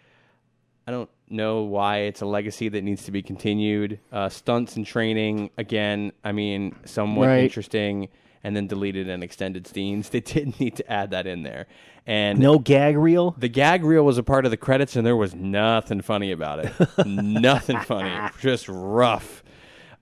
I 0.87 0.93
don't 0.93 1.11
know 1.29 1.63
why 1.63 1.99
it's 2.03 2.21
a 2.21 2.27
legacy 2.27 2.69
that 2.69 2.85
needs 2.85 3.05
to 3.07 3.11
be 3.11 3.23
continued. 3.23 3.99
Uh, 4.13 4.29
stunts 4.29 4.77
and 4.77 4.87
training, 4.87 5.51
again, 5.59 6.13
I 6.23 6.31
mean, 6.31 6.77
somewhat 6.85 7.27
Right. 7.27 7.43
interesting. 7.45 8.09
And 8.45 8.55
then 8.55 8.67
deleted 8.69 9.09
and 9.09 9.25
extended 9.25 9.67
scenes. 9.67 10.11
They 10.11 10.21
didn't 10.35 10.61
need 10.61 10.77
to 10.77 10.93
add 10.93 11.11
that 11.11 11.27
in 11.27 11.43
there. 11.43 11.67
And 12.07 12.39
No 12.39 12.59
gag 12.59 12.97
reel. 12.99 13.35
the 13.39 13.49
gag 13.49 13.83
reel 13.83 14.05
was 14.05 14.19
a 14.19 14.23
part 14.23 14.45
of 14.45 14.51
the 14.51 14.59
credits, 14.59 14.95
and 14.95 15.07
there 15.07 15.17
was 15.17 15.35
nothing 15.35 16.03
funny 16.03 16.31
about 16.31 16.59
it. 16.59 16.73
nothing 17.07 17.81
funny, 17.81 18.31
just 18.41 18.69
rough. 18.69 19.43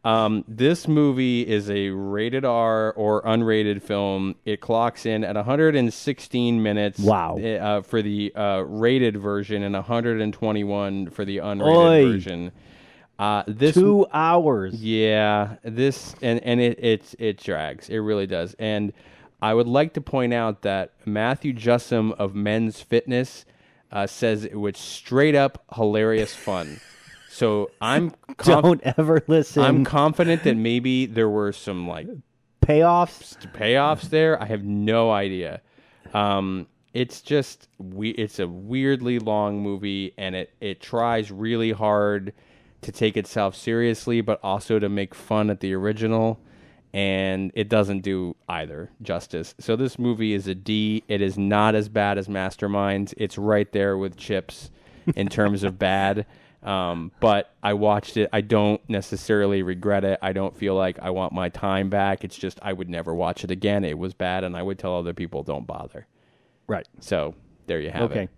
Um, 0.05 0.44
this 0.48 0.88
movie 0.88 1.42
is 1.46 1.70
a 1.70 1.90
rated 1.90 2.44
R 2.44 2.92
or 2.94 3.22
unrated 3.22 3.83
film. 3.83 4.35
It 4.44 4.61
clocks 4.61 5.07
in 5.07 5.22
at 5.22 5.37
116 5.37 6.61
minutes. 6.61 6.98
Wow. 6.98 7.38
Uh, 7.38 7.83
for 7.83 8.02
the 8.02 8.35
uh, 8.35 8.62
rated 8.66 9.16
version 9.16 9.62
and 9.62 9.74
121 9.76 11.11
for 11.11 11.24
the 11.24 11.37
unrated 11.38 11.76
Oy. 11.76 12.05
version. 12.05 12.52
Uh, 13.22 13.44
this 13.46 13.74
Two 13.74 14.04
hours. 14.12 14.74
Yeah, 14.82 15.54
this 15.62 16.16
and 16.22 16.40
and 16.42 16.61
it 16.61 16.76
it 16.82 17.14
it 17.20 17.37
drags. 17.40 17.88
It 17.88 17.98
really 17.98 18.26
does. 18.26 18.56
And 18.58 18.92
I 19.40 19.54
would 19.54 19.68
like 19.68 19.94
to 19.94 20.00
point 20.00 20.35
out 20.35 20.62
that 20.62 20.94
Matthew 21.06 21.52
Jussum 21.52 22.11
of 22.18 22.35
Men's 22.35 22.80
Fitness 22.80 23.44
uh, 23.92 24.08
says 24.08 24.44
it 24.44 24.56
was 24.56 24.76
straight 24.76 25.37
up 25.37 25.62
hilarious 25.72 26.35
fun. 26.35 26.80
So 27.30 27.70
I'm 27.80 28.11
conf- 28.38 28.62
Don't 28.64 28.80
ever 28.82 29.22
listen. 29.28 29.62
I'm 29.62 29.85
confident 29.85 30.42
that 30.42 30.56
maybe 30.56 31.06
there 31.06 31.28
were 31.28 31.52
some 31.52 31.87
like 31.87 32.08
Payoffs. 32.61 33.37
payoffs 33.52 34.11
there. 34.11 34.42
I 34.42 34.46
have 34.46 34.64
no 34.64 35.12
idea. 35.12 35.61
Um, 36.12 36.66
it's 36.92 37.20
just 37.20 37.68
we. 37.78 38.11
It's 38.11 38.40
a 38.40 38.48
weirdly 38.48 39.20
long 39.20 39.61
movie, 39.61 40.12
and 40.18 40.35
it 40.35 40.50
it 40.61 40.80
tries 40.80 41.30
really 41.30 41.70
hard 41.70 42.32
to 42.82 42.92
take 42.92 43.16
itself 43.16 43.56
seriously, 43.56 44.20
but 44.20 44.38
also 44.42 44.78
to 44.78 44.88
make 44.88 45.14
fun 45.14 45.50
at 45.50 45.60
the 45.60 45.72
original. 45.74 46.40
And 46.94 47.50
it 47.54 47.70
doesn't 47.70 48.00
do 48.00 48.36
either 48.48 48.90
justice. 49.00 49.54
So 49.58 49.76
this 49.76 49.98
movie 49.98 50.34
is 50.34 50.46
a 50.46 50.54
D. 50.54 51.02
It 51.08 51.22
is 51.22 51.38
not 51.38 51.74
as 51.74 51.88
bad 51.88 52.18
as 52.18 52.28
Masterminds. 52.28 53.14
It's 53.16 53.38
right 53.38 53.70
there 53.72 53.96
with 53.96 54.16
Chips 54.16 54.70
in 55.16 55.28
terms 55.28 55.62
of 55.62 55.78
bad. 55.78 56.26
Um, 56.62 57.10
but 57.18 57.54
I 57.62 57.74
watched 57.74 58.16
it. 58.16 58.30
I 58.32 58.40
don't 58.40 58.80
necessarily 58.88 59.62
regret 59.62 60.04
it. 60.04 60.18
I 60.22 60.32
don't 60.32 60.56
feel 60.56 60.74
like 60.74 60.98
I 61.00 61.10
want 61.10 61.32
my 61.32 61.48
time 61.48 61.90
back. 61.90 62.22
It's 62.22 62.36
just 62.36 62.60
I 62.62 62.72
would 62.72 62.88
never 62.88 63.14
watch 63.14 63.42
it 63.42 63.50
again. 63.50 63.84
It 63.84 63.98
was 63.98 64.14
bad, 64.14 64.44
and 64.44 64.56
I 64.56 64.62
would 64.62 64.78
tell 64.78 64.96
other 64.96 65.12
people 65.12 65.42
don't 65.42 65.66
bother. 65.66 66.06
Right. 66.68 66.86
So 67.00 67.34
there 67.66 67.80
you 67.80 67.90
have 67.90 68.02
it. 68.02 68.12
Okay. 68.12 68.22
it. 68.24 68.30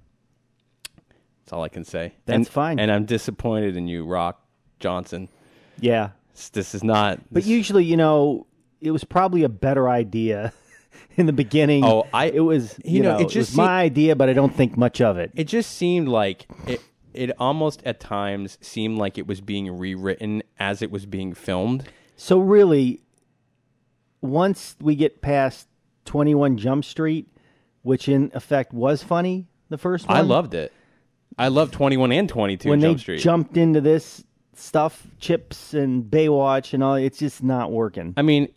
That's 1.45 1.53
all 1.53 1.63
I 1.63 1.69
can 1.69 1.85
say. 1.85 2.15
That's 2.25 2.37
And- 2.37 2.49
fine. 2.49 2.79
And 2.79 2.91
I'm 2.91 3.05
disappointed 3.05 3.77
in 3.77 3.87
you, 3.87 4.05
Rock 4.07 4.41
Johnson. 4.81 5.29
Yeah. 5.79 6.11
This, 6.53 6.75
is 6.75 6.83
not. 6.83 7.19
But 7.31 7.43
this- 7.43 7.47
usually, 7.47 7.85
you 7.85 7.97
know, 7.99 8.47
it 8.81 8.91
was 8.93 9.05
probably 9.05 9.43
a 9.45 9.49
better 9.51 9.89
idea 9.89 10.53
in 11.17 11.27
the 11.27 11.33
beginning. 11.35 11.85
Oh, 11.85 12.07
I- 12.15 12.31
It 12.31 12.41
was. 12.41 12.79
You, 12.85 12.97
you 12.97 13.03
know, 13.03 13.13
know, 13.13 13.19
it 13.19 13.23
it, 13.27 13.29
just 13.29 13.51
was 13.53 13.57
my 13.59 13.83
idea, 13.83 14.17
but 14.17 14.29
I 14.31 14.33
don't 14.33 14.55
think 14.55 14.77
much 14.79 15.01
of 15.03 15.19
it. 15.19 15.33
it 15.35 15.45
just 15.45 15.73
seemed 15.73 16.09
like 16.09 16.47
it. 16.67 16.81
It 17.13 17.31
almost 17.39 17.81
at 17.85 18.01
times 18.01 18.59
seemed 18.61 18.99
like 18.99 19.19
it 19.19 19.27
was 19.29 19.41
being 19.41 19.71
rewritten 19.79 20.43
as 20.59 20.83
it 20.83 20.91
was 20.91 21.07
being 21.07 21.33
filmed. 21.33 21.85
So 22.17 22.41
really, 22.41 23.03
once 24.21 24.77
we 24.81 24.97
get 24.97 25.21
past 25.21 25.69
Twenty 26.05 26.35
One 26.35 26.57
Jump 26.57 26.85
Street, 26.85 27.29
which 27.83 28.09
in 28.09 28.31
effect 28.35 28.73
was 28.73 29.03
funny, 29.03 29.47
the 29.69 29.79
first 29.79 30.09
one. 30.09 30.17
I 30.17 30.23
loved 30.23 30.55
it. 30.55 30.73
I 31.39 31.49
love 31.49 31.71
21 31.71 32.13
and 32.13 32.29
22 32.29 32.69
when 32.71 32.81
Jump 32.81 32.97
they 32.97 33.01
Street. 33.01 33.21
jumped 33.21 33.57
into 33.57 33.81
this 33.81 34.23
stuff, 34.55 35.07
Chips 35.19 35.75
and 35.75 36.05
Baywatch 36.05 36.75
and 36.75 36.83
all. 36.83 36.95
It's 36.95 37.19
just 37.19 37.43
not 37.43 37.73
working. 37.73 38.15
I 38.17 38.23
mean, 38.23 38.49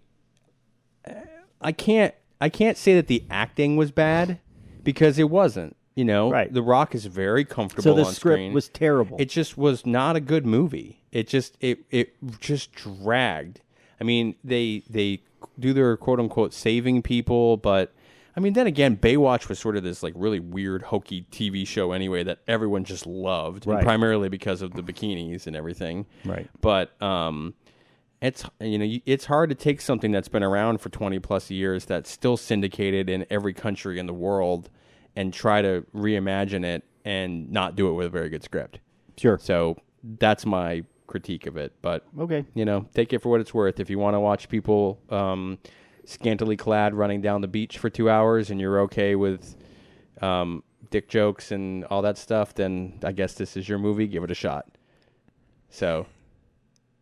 I 1.61 1.71
can't 1.71 2.13
I 2.39 2.49
can't 2.49 2.77
say 2.77 2.93
that 2.95 3.07
the 3.07 3.23
acting 3.29 3.77
was 3.77 3.91
bad 3.91 4.39
because 4.83 5.17
it 5.17 5.29
wasn't. 5.29 5.75
You 5.95 6.05
know, 6.05 6.29
Right. 6.29 6.53
The 6.53 6.61
Rock 6.61 6.93
is 6.93 7.07
very 7.07 7.43
comfortable 7.43 7.81
So 7.81 7.93
the 7.95 8.05
on 8.05 8.13
script 8.13 8.35
screen. 8.35 8.53
was 8.53 8.69
terrible. 8.69 9.17
It 9.19 9.29
just 9.29 9.57
was 9.57 9.83
not 9.83 10.15
a 10.15 10.19
good 10.19 10.45
movie. 10.45 11.01
It 11.11 11.27
just 11.27 11.57
it 11.59 11.79
it 11.89 12.13
just 12.39 12.71
dragged. 12.73 13.61
I 13.99 14.03
mean, 14.03 14.35
they 14.43 14.83
they 14.87 15.21
do 15.57 15.73
their 15.73 15.97
quote 15.97 16.19
unquote 16.19 16.53
saving 16.53 17.01
people, 17.01 17.57
but 17.57 17.95
I 18.37 18.39
mean, 18.39 18.53
then 18.53 18.67
again, 18.67 18.95
Baywatch 18.95 19.49
was 19.49 19.57
sort 19.57 19.75
of 19.77 19.83
this 19.83 20.03
like 20.03 20.13
really 20.15 20.39
weird 20.39 20.83
hokey 20.83 21.25
TV 21.31 21.65
show 21.67 21.91
anyway 21.91 22.23
that 22.23 22.39
everyone 22.47 22.83
just 22.83 23.07
loved, 23.07 23.65
Right. 23.65 23.83
primarily 23.83 24.29
because 24.29 24.61
of 24.61 24.73
the 24.73 24.83
bikinis 24.83 25.47
and 25.47 25.55
everything. 25.55 26.05
Right. 26.23 26.47
But 26.61 27.01
um, 27.01 27.55
it's 28.21 28.45
you 28.61 28.77
know 28.77 28.99
it's 29.07 29.25
hard 29.25 29.49
to 29.49 29.55
take 29.55 29.81
something 29.81 30.11
that's 30.11 30.27
been 30.27 30.43
around 30.43 30.81
for 30.81 30.89
20 30.89 31.17
plus 31.19 31.49
years 31.49 31.85
that's 31.85 32.09
still 32.11 32.37
syndicated 32.37 33.09
in 33.09 33.25
every 33.31 33.53
country 33.53 33.97
in 33.97 34.05
the 34.05 34.13
world 34.13 34.69
and 35.15 35.33
try 35.33 35.63
to 35.63 35.83
reimagine 35.95 36.63
it 36.63 36.83
and 37.05 37.51
not 37.51 37.75
do 37.75 37.89
it 37.89 37.93
with 37.93 38.05
a 38.05 38.09
very 38.09 38.29
good 38.29 38.43
script. 38.43 38.79
Sure. 39.17 39.39
So 39.39 39.77
that's 40.19 40.45
my 40.45 40.83
critique 41.07 41.47
of 41.47 41.57
it. 41.57 41.73
But 41.81 42.05
Okay. 42.19 42.45
you 42.53 42.65
know, 42.65 42.85
take 42.93 43.13
it 43.13 43.19
for 43.23 43.29
what 43.29 43.41
it's 43.41 43.53
worth. 43.53 43.79
If 43.79 43.89
you 43.89 43.97
want 43.97 44.13
to 44.13 44.19
watch 44.19 44.47
people 44.47 44.99
um, 45.09 45.57
scantily 46.07 46.55
clad 46.55 46.93
running 46.95 47.21
down 47.21 47.41
the 47.41 47.47
beach 47.47 47.77
for 47.77 47.89
two 47.89 48.09
hours 48.09 48.49
and 48.49 48.59
you're 48.61 48.79
okay 48.81 49.15
with 49.15 49.55
um, 50.21 50.63
dick 50.89 51.09
jokes 51.09 51.51
and 51.51 51.83
all 51.85 52.01
that 52.01 52.17
stuff, 52.17 52.53
then 52.55 52.99
I 53.03 53.11
guess 53.11 53.33
this 53.33 53.57
is 53.57 53.67
your 53.67 53.77
movie. 53.77 54.07
Give 54.07 54.23
it 54.23 54.31
a 54.31 54.35
shot. 54.35 54.65
So 55.69 56.05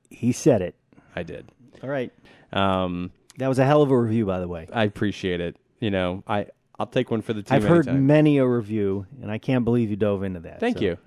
He 0.09 0.31
said 0.31 0.61
it. 0.61 0.75
I 1.15 1.23
did. 1.23 1.49
All 1.83 1.89
right. 1.89 2.11
Um, 2.51 3.11
That 3.37 3.47
was 3.47 3.59
a 3.59 3.65
hell 3.65 3.81
of 3.83 3.91
a 3.91 3.97
review, 3.97 4.25
by 4.25 4.39
the 4.39 4.47
way. 4.47 4.67
I 4.73 4.83
appreciate 4.85 5.39
it. 5.39 5.55
You 5.79 5.91
know, 5.91 6.23
I 6.27 6.47
I'll 6.79 6.87
take 6.87 7.11
one 7.11 7.21
for 7.21 7.33
the 7.33 7.43
team. 7.43 7.55
I've 7.55 7.63
heard 7.63 7.87
anytime. 7.87 8.07
many 8.07 8.37
a 8.39 8.45
review, 8.47 9.05
and 9.21 9.31
I 9.31 9.37
can't 9.37 9.63
believe 9.63 9.89
you 9.89 9.95
dove 9.95 10.23
into 10.23 10.39
that. 10.41 10.59
Thank 10.59 10.79
so. 10.79 10.83
you. 10.83 10.97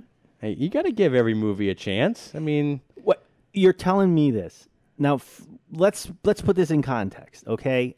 Hey, 0.40 0.52
you 0.52 0.70
got 0.70 0.82
to 0.82 0.92
give 0.92 1.14
every 1.14 1.34
movie 1.34 1.68
a 1.68 1.74
chance. 1.74 2.32
I 2.34 2.38
mean, 2.38 2.80
What 3.02 3.24
you're 3.52 3.72
telling 3.72 4.14
me 4.14 4.30
this 4.30 4.68
now? 4.98 5.16
F- 5.16 5.42
let's 5.72 6.10
let's 6.24 6.40
put 6.40 6.56
this 6.56 6.70
in 6.70 6.82
context, 6.82 7.46
okay? 7.46 7.96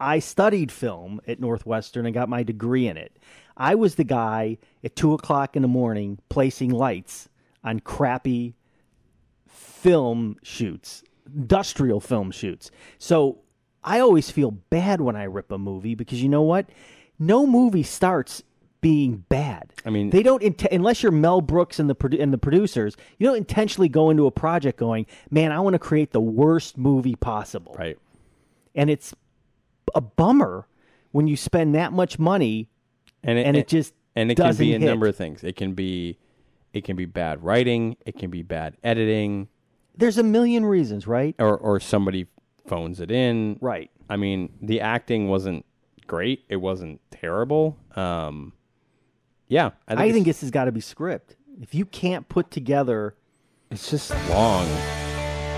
I 0.00 0.20
studied 0.20 0.70
film 0.70 1.20
at 1.26 1.40
Northwestern 1.40 2.06
and 2.06 2.14
got 2.14 2.28
my 2.28 2.42
degree 2.42 2.86
in 2.86 2.96
it. 2.96 3.18
I 3.56 3.74
was 3.74 3.96
the 3.96 4.04
guy 4.04 4.58
at 4.84 4.94
two 4.94 5.12
o'clock 5.12 5.56
in 5.56 5.62
the 5.62 5.68
morning 5.68 6.18
placing 6.28 6.70
lights 6.70 7.28
on 7.64 7.80
crappy 7.80 8.54
film 9.48 10.36
shoots, 10.42 11.02
industrial 11.26 12.00
film 12.00 12.30
shoots. 12.30 12.70
So 12.98 13.40
I 13.82 13.98
always 13.98 14.30
feel 14.30 14.52
bad 14.52 15.00
when 15.00 15.16
I 15.16 15.24
rip 15.24 15.50
a 15.50 15.58
movie 15.58 15.94
because 15.96 16.22
you 16.22 16.28
know 16.28 16.42
what? 16.42 16.66
No 17.18 17.46
movie 17.46 17.82
starts 17.82 18.44
being 18.80 19.24
bad. 19.28 19.72
I 19.84 19.90
mean- 19.90 20.10
they 20.10 20.22
don't 20.22 20.42
int- 20.42 20.64
unless 20.70 21.02
you're 21.02 21.12
Mel 21.12 21.40
Brooks 21.40 21.78
and 21.80 21.90
the 21.90 21.94
produ- 21.94 22.20
and 22.22 22.32
the 22.32 22.38
producers. 22.38 22.96
You 23.18 23.26
don't 23.26 23.36
intentionally 23.36 23.88
go 23.88 24.10
into 24.10 24.26
a 24.26 24.30
project 24.30 24.78
going, 24.78 25.06
"Man, 25.30 25.50
I 25.52 25.60
want 25.60 25.74
to 25.74 25.78
create 25.78 26.12
the 26.12 26.20
worst 26.20 26.78
movie 26.78 27.16
possible." 27.16 27.74
right. 27.78 27.98
And 28.74 28.90
it's 28.90 29.14
a 29.94 30.00
bummer 30.00 30.66
when 31.12 31.26
you 31.26 31.36
spend 31.36 31.74
that 31.74 31.92
much 31.92 32.18
money 32.18 32.68
and 33.24 33.38
it, 33.38 33.46
and 33.46 33.56
it 33.56 33.66
just 33.66 33.94
and 34.14 34.30
it 34.30 34.36
can 34.36 34.54
be 34.54 34.74
a 34.74 34.78
hit. 34.78 34.86
number 34.86 35.06
of 35.08 35.16
things. 35.16 35.42
It 35.42 35.56
can 35.56 35.74
be 35.74 36.18
it 36.72 36.84
can 36.84 36.94
be 36.96 37.06
bad 37.06 37.42
writing, 37.42 37.96
it 38.06 38.16
can 38.18 38.30
be 38.30 38.42
bad 38.42 38.76
editing, 38.84 39.48
There's 39.96 40.18
a 40.18 40.22
million 40.22 40.64
reasons, 40.64 41.06
right? 41.06 41.34
or 41.40 41.56
or 41.56 41.80
somebody 41.80 42.26
phones 42.66 43.00
it 43.00 43.10
in. 43.10 43.58
Right. 43.60 43.90
I 44.10 44.16
mean, 44.16 44.50
the 44.62 44.80
acting 44.80 45.28
wasn't 45.28 45.64
great. 46.06 46.44
It 46.48 46.56
wasn't 46.56 47.00
terrible. 47.10 47.76
Um, 47.96 48.52
yeah, 49.48 49.70
I 49.86 49.94
think, 49.94 50.00
I 50.00 50.12
think 50.12 50.26
this 50.26 50.40
has 50.42 50.50
got 50.50 50.64
to 50.66 50.72
be 50.72 50.80
script. 50.80 51.36
If 51.60 51.74
you 51.74 51.84
can't 51.86 52.28
put 52.28 52.50
together, 52.50 53.14
it's 53.70 53.90
just 53.90 54.10
long. 54.30 54.66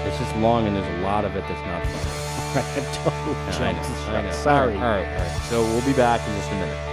It's 0.06 0.18
just 0.18 0.34
long, 0.36 0.66
and 0.66 0.74
there's 0.76 1.00
a 1.00 1.02
lot 1.02 1.24
of 1.24 1.36
it 1.36 1.44
that's 1.48 1.66
not 1.66 1.84
fun. 1.84 2.16
I've 2.52 2.96
totally 2.96 3.36
I 3.36 3.52
jumped 3.52 3.82
know, 3.82 3.88
the 3.88 4.00
I 4.00 4.04
shark. 4.12 4.24
know. 4.24 4.32
Sorry. 4.42 4.74
All 4.74 4.80
right, 4.80 5.06
all 5.06 5.18
right. 5.18 5.42
So 5.48 5.62
we'll 5.62 5.84
be 5.84 5.92
back 5.92 6.20
in 6.26 6.34
just 6.36 6.50
a 6.50 6.54
minute. 6.54 6.86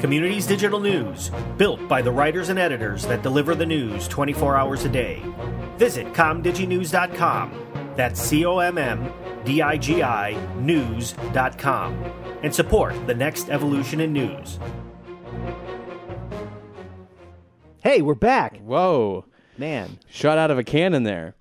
Communities 0.00 0.46
Digital 0.46 0.80
News, 0.80 1.30
built 1.56 1.86
by 1.88 2.02
the 2.02 2.10
writers 2.10 2.48
and 2.48 2.58
editors 2.58 3.06
that 3.06 3.22
deliver 3.22 3.54
the 3.54 3.64
news 3.64 4.08
24 4.08 4.56
hours 4.56 4.84
a 4.84 4.88
day. 4.88 5.22
Visit 5.78 6.12
comdiginews.com. 6.12 7.92
That's 7.96 8.20
C 8.20 8.44
O 8.44 8.58
M 8.58 8.78
M 8.78 9.12
D 9.44 9.62
I 9.62 9.76
G 9.76 10.02
I 10.02 10.32
news.com. 10.56 12.04
And 12.42 12.54
support 12.54 12.94
the 13.06 13.14
next 13.14 13.48
evolution 13.50 14.00
in 14.00 14.12
news. 14.12 14.58
Hey, 17.82 18.00
we're 18.02 18.14
back, 18.14 18.58
Whoa. 18.60 19.24
man. 19.58 19.98
shot 20.08 20.38
out 20.38 20.50
of 20.50 20.58
a 20.58 20.64
cannon 20.64 21.02
there. 21.02 21.34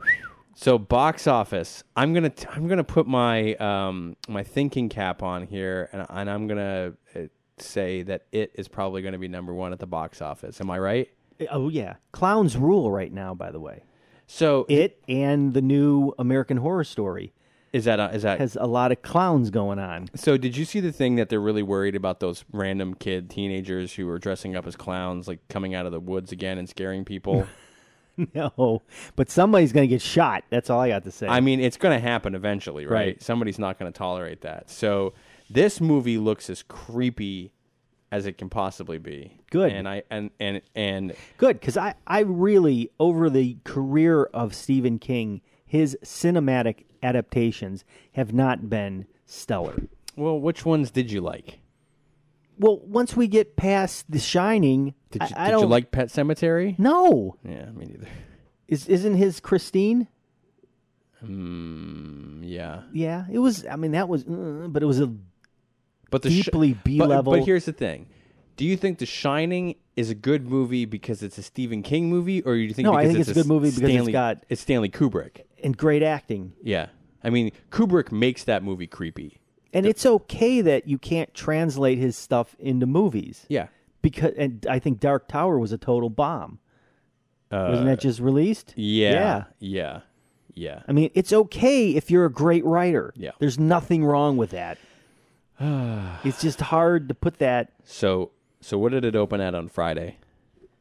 So 0.55 0.77
box 0.77 1.27
office. 1.27 1.83
I'm 1.95 2.13
gonna 2.13 2.29
t- 2.29 2.47
I'm 2.51 2.67
gonna 2.67 2.83
put 2.83 3.07
my 3.07 3.55
um 3.55 4.15
my 4.27 4.43
thinking 4.43 4.89
cap 4.89 5.23
on 5.23 5.47
here, 5.47 5.89
and, 5.91 6.05
and 6.09 6.29
I'm 6.29 6.47
gonna 6.47 6.93
uh, 7.15 7.19
say 7.57 8.03
that 8.03 8.25
it 8.31 8.51
is 8.55 8.67
probably 8.67 9.01
going 9.01 9.13
to 9.13 9.19
be 9.19 9.27
number 9.27 9.53
one 9.53 9.71
at 9.71 9.79
the 9.79 9.87
box 9.87 10.21
office. 10.21 10.59
Am 10.61 10.69
I 10.71 10.79
right? 10.79 11.09
Oh 11.51 11.69
yeah, 11.69 11.95
clowns 12.11 12.57
rule 12.57 12.91
right 12.91 13.11
now. 13.11 13.33
By 13.33 13.51
the 13.51 13.59
way, 13.59 13.83
So 14.27 14.65
it 14.69 14.99
and 15.07 15.53
the 15.53 15.61
new 15.61 16.13
American 16.19 16.57
Horror 16.57 16.83
Story 16.83 17.33
is 17.73 17.85
that 17.85 17.99
uh, 17.99 18.09
is 18.13 18.23
that 18.23 18.39
has 18.39 18.57
a 18.59 18.67
lot 18.67 18.91
of 18.91 19.01
clowns 19.01 19.49
going 19.49 19.79
on. 19.79 20.09
so? 20.15 20.37
Did 20.37 20.57
you 20.57 20.65
see 20.65 20.79
the 20.79 20.91
thing 20.91 21.15
that 21.15 21.29
they're 21.29 21.39
really 21.39 21.63
worried 21.63 21.95
about 21.95 22.19
those 22.19 22.43
random 22.51 22.93
kid 22.93 23.29
teenagers 23.29 23.93
who 23.93 24.09
are 24.09 24.19
dressing 24.19 24.55
up 24.55 24.67
as 24.67 24.75
clowns, 24.75 25.27
like 25.27 25.39
coming 25.47 25.73
out 25.73 25.85
of 25.85 25.91
the 25.91 25.99
woods 25.99 26.31
again 26.31 26.57
and 26.57 26.67
scaring 26.67 27.05
people? 27.05 27.47
no, 28.35 28.81
but 29.15 29.29
somebody's 29.29 29.71
going 29.71 29.87
to 29.87 29.93
get 29.93 30.01
shot. 30.01 30.43
That's 30.49 30.69
all 30.69 30.79
I 30.81 30.89
got 30.89 31.03
to 31.05 31.11
say. 31.11 31.27
I 31.27 31.39
mean, 31.39 31.59
it's 31.59 31.77
going 31.77 31.97
to 31.97 32.05
happen 32.05 32.35
eventually, 32.35 32.85
right? 32.85 32.93
Right. 32.93 33.23
Somebody's 33.23 33.59
not 33.59 33.79
going 33.79 33.91
to 33.91 33.97
tolerate 33.97 34.41
that. 34.41 34.69
So 34.69 35.13
this 35.49 35.79
movie 35.79 36.17
looks 36.17 36.49
as 36.49 36.63
creepy 36.63 37.53
as 38.11 38.25
it 38.25 38.37
can 38.37 38.49
possibly 38.49 38.97
be. 38.97 39.39
Good. 39.49 39.71
And 39.71 39.87
I 39.87 40.03
and 40.09 40.31
and 40.39 40.61
and 40.75 41.13
Good, 41.37 41.59
because 41.59 41.77
I, 41.77 41.95
I 42.05 42.19
really, 42.19 42.91
over 42.99 43.29
the 43.29 43.57
career 43.63 44.25
of 44.25 44.53
Stephen 44.53 44.99
King, 44.99 45.41
his 45.71 45.97
cinematic 46.03 46.83
adaptations 47.01 47.85
have 48.11 48.33
not 48.33 48.69
been 48.69 49.05
stellar. 49.25 49.83
well, 50.17 50.37
which 50.37 50.65
ones 50.65 50.91
did 50.91 51.09
you 51.09 51.21
like? 51.21 51.59
Well, 52.59 52.79
once 52.79 53.15
we 53.15 53.29
get 53.29 53.55
past 53.55 54.11
The 54.11 54.19
Shining, 54.19 54.93
Did 55.11 55.21
you, 55.21 55.27
I 55.37 55.45
did 55.45 55.51
don't 55.51 55.61
you 55.61 55.67
like 55.67 55.91
Pet 55.91 56.09
Sematary? 56.09 56.77
No, 56.77 57.37
Yeah, 57.47 57.71
me 57.71 57.85
neither. 57.85 58.07
is 58.67 58.85
isn't 58.89 59.15
his 59.15 59.39
Christine? 59.39 60.09
Mm, 61.25 62.41
yeah, 62.43 62.81
Yeah, 62.91 63.25
it 63.31 63.39
was. 63.39 63.65
I 63.65 63.77
mean, 63.77 63.91
that 63.91 64.09
was, 64.09 64.25
uh, 64.27 64.67
but 64.69 64.83
it 64.83 64.87
was 64.87 64.99
a 64.99 65.13
but 66.09 66.21
the 66.23 66.29
Deeply 66.29 66.73
but- 66.73 66.83
B-level. 66.83 67.31
But, 67.33 67.45
here's 67.45 67.63
the 67.65 67.71
thing: 67.73 68.07
Do 68.57 68.65
you 68.65 68.75
think 68.75 68.97
The 68.97 69.05
Shining 69.05 69.75
is 69.95 70.09
a 70.09 70.15
good 70.15 70.47
movie 70.49 70.83
because 70.85 71.23
it's 71.23 71.37
a 71.37 71.43
Stephen 71.43 71.81
King 71.83 72.09
movie, 72.09 72.41
or 72.41 72.55
do 72.55 72.59
you 72.61 72.73
think 72.73 72.85
No, 72.87 72.93
I 72.95 73.05
think 73.07 73.19
it's 73.19 73.29
a 73.29 73.33
good 73.33 73.47
movie 73.47 73.69
because 73.69 73.81
it's 73.83 73.89
Stanley, 73.93 74.11
got- 74.11 74.43
it's 74.49 74.61
Stanley 74.61 74.89
Kubrick? 74.89 75.41
And 75.63 75.75
great 75.77 76.03
acting. 76.03 76.53
Yeah, 76.63 76.87
I 77.23 77.29
mean 77.29 77.51
Kubrick 77.71 78.11
makes 78.11 78.43
that 78.45 78.63
movie 78.63 78.87
creepy. 78.87 79.37
And 79.73 79.85
it's 79.85 80.05
okay 80.05 80.59
that 80.61 80.87
you 80.87 80.97
can't 80.97 81.33
translate 81.33 81.97
his 81.97 82.17
stuff 82.17 82.55
into 82.59 82.85
movies. 82.85 83.45
Yeah, 83.47 83.67
Because 84.01 84.33
and 84.37 84.65
I 84.69 84.79
think 84.79 84.99
Dark 84.99 85.27
Tower 85.29 85.57
was 85.59 85.71
a 85.71 85.77
total 85.77 86.09
bomb. 86.09 86.59
Wasn't 87.51 87.85
that 87.85 87.99
just 87.99 88.19
released? 88.19 88.69
Uh, 88.71 88.73
yeah, 88.77 89.11
Yeah. 89.13 89.43
yeah, 89.59 89.99
yeah. 90.53 90.81
I 90.87 90.91
mean, 90.93 91.09
it's 91.13 91.31
okay 91.33 91.91
if 91.95 92.09
you're 92.11 92.25
a 92.25 92.31
great 92.31 92.63
writer. 92.65 93.13
Yeah. 93.15 93.31
There's 93.39 93.59
nothing 93.59 94.05
wrong 94.05 94.37
with 94.37 94.51
that. 94.51 94.77
it's 95.59 96.41
just 96.41 96.59
hard 96.61 97.07
to 97.09 97.13
put 97.13 97.39
that. 97.39 97.71
So, 97.83 98.31
so 98.61 98.77
what 98.77 98.91
did 98.91 99.05
it 99.05 99.15
open 99.15 99.41
at 99.41 99.53
on 99.55 99.67
Friday? 99.69 100.17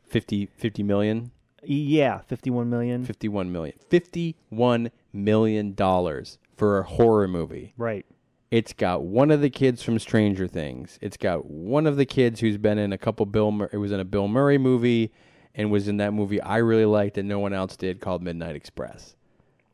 50, 0.06 0.46
50 0.56 0.82
million? 0.82 1.30
Yeah, 1.62 2.18
51 2.26 2.70
million. 2.70 3.04
51 3.04 3.52
million. 3.52 3.76
51 3.88 4.90
million 5.12 5.74
dollars 5.74 6.38
for 6.56 6.78
a 6.78 6.82
horror 6.84 7.28
movie. 7.28 7.74
Right. 7.76 8.06
It's 8.50 8.72
got 8.72 9.02
one 9.02 9.30
of 9.30 9.40
the 9.40 9.50
kids 9.50 9.82
from 9.82 9.98
Stranger 9.98 10.48
Things. 10.48 10.98
It's 11.00 11.16
got 11.16 11.46
one 11.46 11.86
of 11.86 11.96
the 11.96 12.04
kids 12.04 12.40
who's 12.40 12.58
been 12.58 12.78
in 12.78 12.92
a 12.92 12.98
couple 12.98 13.24
Bill. 13.26 13.52
Mur- 13.52 13.70
it 13.72 13.76
was 13.76 13.92
in 13.92 14.00
a 14.00 14.04
Bill 14.04 14.26
Murray 14.26 14.58
movie, 14.58 15.12
and 15.54 15.70
was 15.70 15.86
in 15.86 15.98
that 15.98 16.12
movie 16.12 16.40
I 16.40 16.56
really 16.58 16.84
liked 16.84 17.14
that 17.14 17.22
no 17.22 17.38
one 17.38 17.52
else 17.52 17.76
did 17.76 18.00
called 18.00 18.22
Midnight 18.22 18.56
Express, 18.56 19.14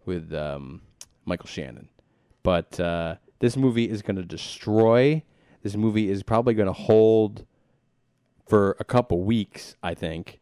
with 0.05 0.33
um, 0.35 0.83
Michael 1.25 1.46
Shannon. 1.46 1.88
But 2.42 2.79
uh, 2.79 3.16
this 3.38 3.57
movie 3.57 3.88
is 3.88 4.03
going 4.03 4.16
to 4.16 4.25
destroy. 4.25 5.22
This 5.62 5.75
movie 5.75 6.11
is 6.11 6.22
probably 6.22 6.53
going 6.55 6.66
to 6.68 6.72
hold 6.75 7.46
for 8.46 8.77
a 8.79 8.85
couple 8.85 9.22
weeks. 9.22 9.75
I 9.83 9.94
think. 9.94 10.38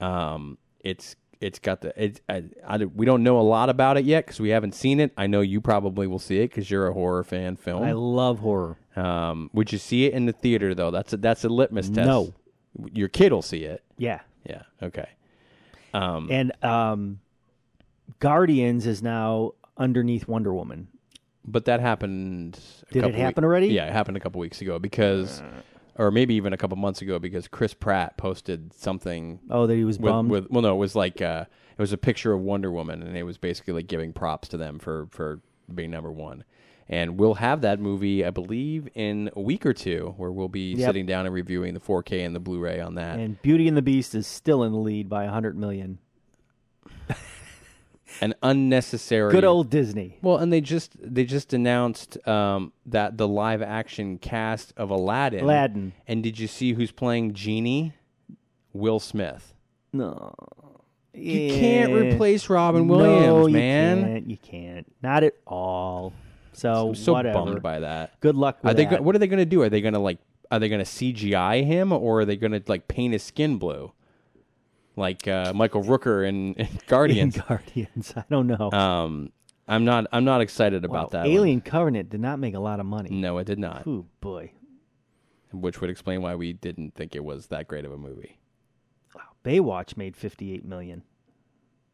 Um, 0.00 0.58
it's 0.80 1.16
it's 1.40 1.58
got 1.60 1.80
the 1.82 1.92
it, 2.02 2.20
I, 2.28 2.44
I, 2.66 2.78
we 2.84 3.06
don't 3.06 3.22
know 3.22 3.38
a 3.38 3.42
lot 3.42 3.68
about 3.70 3.96
it 3.96 4.04
yet 4.04 4.26
because 4.26 4.40
we 4.40 4.48
haven't 4.48 4.74
seen 4.74 4.98
it. 5.00 5.12
I 5.16 5.26
know 5.28 5.40
you 5.40 5.60
probably 5.60 6.06
will 6.08 6.18
see 6.18 6.38
it 6.40 6.48
because 6.50 6.68
you're 6.70 6.88
a 6.88 6.92
horror 6.92 7.22
fan. 7.24 7.56
Film. 7.56 7.84
I 7.84 7.92
love 7.92 8.40
horror. 8.40 8.76
Um, 8.96 9.48
would 9.52 9.70
you 9.72 9.78
see 9.78 10.06
it 10.06 10.14
in 10.14 10.26
the 10.26 10.32
theater 10.32 10.74
though? 10.74 10.90
That's 10.90 11.12
a 11.12 11.16
that's 11.16 11.44
a 11.44 11.48
litmus 11.48 11.88
test. 11.88 12.06
No. 12.08 12.34
Your 12.92 13.08
kid 13.08 13.32
will 13.32 13.42
see 13.42 13.64
it. 13.64 13.82
Yeah. 13.96 14.20
Yeah. 14.44 14.62
Okay. 14.82 15.08
Um, 15.94 16.28
And 16.30 16.52
um, 16.64 17.20
Guardians 18.20 18.86
is 18.86 19.02
now 19.02 19.52
underneath 19.76 20.26
Wonder 20.28 20.52
Woman. 20.54 20.88
but 21.44 21.64
that 21.66 21.80
happened. 21.80 22.58
a 22.90 22.92
Did 22.94 23.04
it 23.04 23.14
happen 23.14 23.42
wee- 23.42 23.46
already? 23.46 23.66
Yeah, 23.68 23.86
it 23.86 23.92
happened 23.92 24.16
a 24.16 24.20
couple 24.20 24.40
weeks 24.40 24.60
ago 24.60 24.78
because, 24.78 25.42
or 25.98 26.10
maybe 26.10 26.34
even 26.34 26.52
a 26.52 26.56
couple 26.56 26.76
months 26.76 27.02
ago 27.02 27.18
because 27.18 27.48
Chris 27.48 27.74
Pratt 27.74 28.16
posted 28.16 28.72
something 28.72 29.40
Oh, 29.50 29.66
that 29.66 29.74
he 29.74 29.84
was 29.84 29.98
with, 29.98 30.10
bummed. 30.12 30.30
with 30.30 30.48
well, 30.50 30.62
no, 30.62 30.74
it 30.74 30.78
was 30.78 30.94
like 30.94 31.20
uh, 31.20 31.44
it 31.76 31.80
was 31.82 31.92
a 31.92 31.98
picture 31.98 32.32
of 32.32 32.40
Wonder 32.40 32.70
Woman, 32.70 33.02
and 33.02 33.16
it 33.16 33.24
was 33.24 33.36
basically 33.38 33.74
like 33.74 33.86
giving 33.88 34.12
props 34.12 34.48
to 34.48 34.56
them 34.56 34.78
for 34.78 35.08
for 35.10 35.40
being 35.74 35.90
number 35.90 36.10
one. 36.12 36.44
And 36.90 37.18
we'll 37.18 37.34
have 37.34 37.60
that 37.60 37.80
movie, 37.80 38.24
I 38.24 38.30
believe, 38.30 38.88
in 38.94 39.28
a 39.36 39.40
week 39.42 39.66
or 39.66 39.74
two, 39.74 40.14
where 40.16 40.30
we'll 40.32 40.48
be 40.48 40.72
Yep. 40.72 40.86
sitting 40.88 41.04
down 41.04 41.26
and 41.26 41.34
reviewing 41.34 41.74
the 41.74 41.80
4K 41.80 42.24
and 42.24 42.34
the 42.34 42.40
Blu-ray 42.40 42.80
on 42.80 42.94
that. 42.94 43.18
and 43.18 43.42
Beauty 43.42 43.68
and 43.68 43.76
the 43.76 43.82
Beast 43.82 44.14
is 44.14 44.26
still 44.26 44.62
in 44.62 44.72
the 44.72 44.78
lead 44.78 45.06
by 45.06 45.24
100 45.24 45.54
million. 45.58 45.98
An 48.20 48.34
unnecessary 48.42 49.30
Good 49.30 49.44
old 49.44 49.70
Disney. 49.70 50.18
Well, 50.22 50.38
and 50.38 50.52
they 50.52 50.60
just 50.60 50.96
they 51.00 51.24
just 51.24 51.52
announced 51.52 52.26
um, 52.26 52.72
that 52.86 53.16
the 53.16 53.28
live 53.28 53.62
action 53.62 54.18
cast 54.18 54.72
of 54.76 54.90
Aladdin. 54.90 55.44
Aladdin. 55.44 55.92
And 56.06 56.22
did 56.22 56.38
you 56.38 56.48
see 56.48 56.72
who's 56.72 56.90
playing 56.90 57.34
Genie? 57.34 57.94
Will 58.72 59.00
Smith. 59.00 59.54
No. 59.92 60.34
You 61.14 61.50
can't 61.52 61.92
replace 61.92 62.48
Robin 62.48 62.86
no, 62.86 62.96
Williams, 62.96 63.48
you 63.48 63.54
man. 63.54 64.04
Can't, 64.04 64.30
you 64.30 64.36
can't. 64.36 64.92
Not 65.02 65.24
at 65.24 65.34
all. 65.46 66.12
So 66.52 66.88
I'm 66.88 66.94
so 66.94 67.12
whatever. 67.12 67.34
bummed 67.38 67.62
by 67.62 67.80
that. 67.80 68.18
Good 68.20 68.36
luck 68.36 68.58
with 68.62 68.72
Are 68.72 68.74
they? 68.74 68.84
that. 68.84 68.98
Go- 68.98 69.02
what 69.02 69.14
are 69.14 69.18
they 69.18 69.26
going 69.26 69.38
to 69.38 69.46
do? 69.46 69.62
Are 69.62 69.68
they 69.68 69.80
going 69.80 69.94
to 69.94 70.00
like? 70.00 70.18
Are 70.50 70.58
they 70.58 70.68
going 70.68 70.84
to 70.84 70.90
CGI 70.90 71.64
him, 71.64 71.92
or 71.92 72.20
are 72.20 72.24
they 72.24 72.36
going 72.36 72.52
to 72.52 72.62
like 72.66 72.88
paint 72.88 73.12
his 73.12 73.22
skin 73.22 73.58
blue, 73.58 73.92
like 74.98 75.26
uh, 75.28 75.52
Michael 75.54 75.82
Rooker 75.82 76.26
in, 76.28 76.54
in 76.54 76.66
in 76.66 76.78
Guardians? 76.86 77.38
Guardians? 77.38 78.12
I 78.16 78.24
don't 78.30 78.46
know. 78.46 78.70
um, 78.72 79.32
I'm 79.66 79.84
not. 79.84 80.06
I'm 80.12 80.24
not 80.24 80.40
excited 80.40 80.84
about 80.84 81.12
Wow, 81.14 81.20
that. 81.22 81.26
one. 81.26 81.30
Alien 81.36 81.60
Covenant 81.60 82.10
did 82.10 82.20
not 82.20 82.38
make 82.38 82.54
a 82.54 82.58
lot 82.60 82.80
of 82.80 82.86
money. 82.86 83.10
No, 83.10 83.38
it 83.38 83.44
did 83.44 83.58
not. 83.58 83.84
Oh 83.86 84.06
boy. 84.20 84.52
Which 85.52 85.80
would 85.80 85.88
explain 85.90 86.20
why 86.20 86.34
we 86.34 86.52
didn't 86.52 86.94
think 86.94 87.14
it 87.14 87.24
was 87.24 87.46
that 87.46 87.68
great 87.68 87.84
of 87.86 87.92
a 87.92 87.96
movie. 87.96 88.38
Wow. 89.14 89.22
Baywatch 89.44 89.96
made 89.96 90.14
58 90.16 90.62
million. 90.64 91.02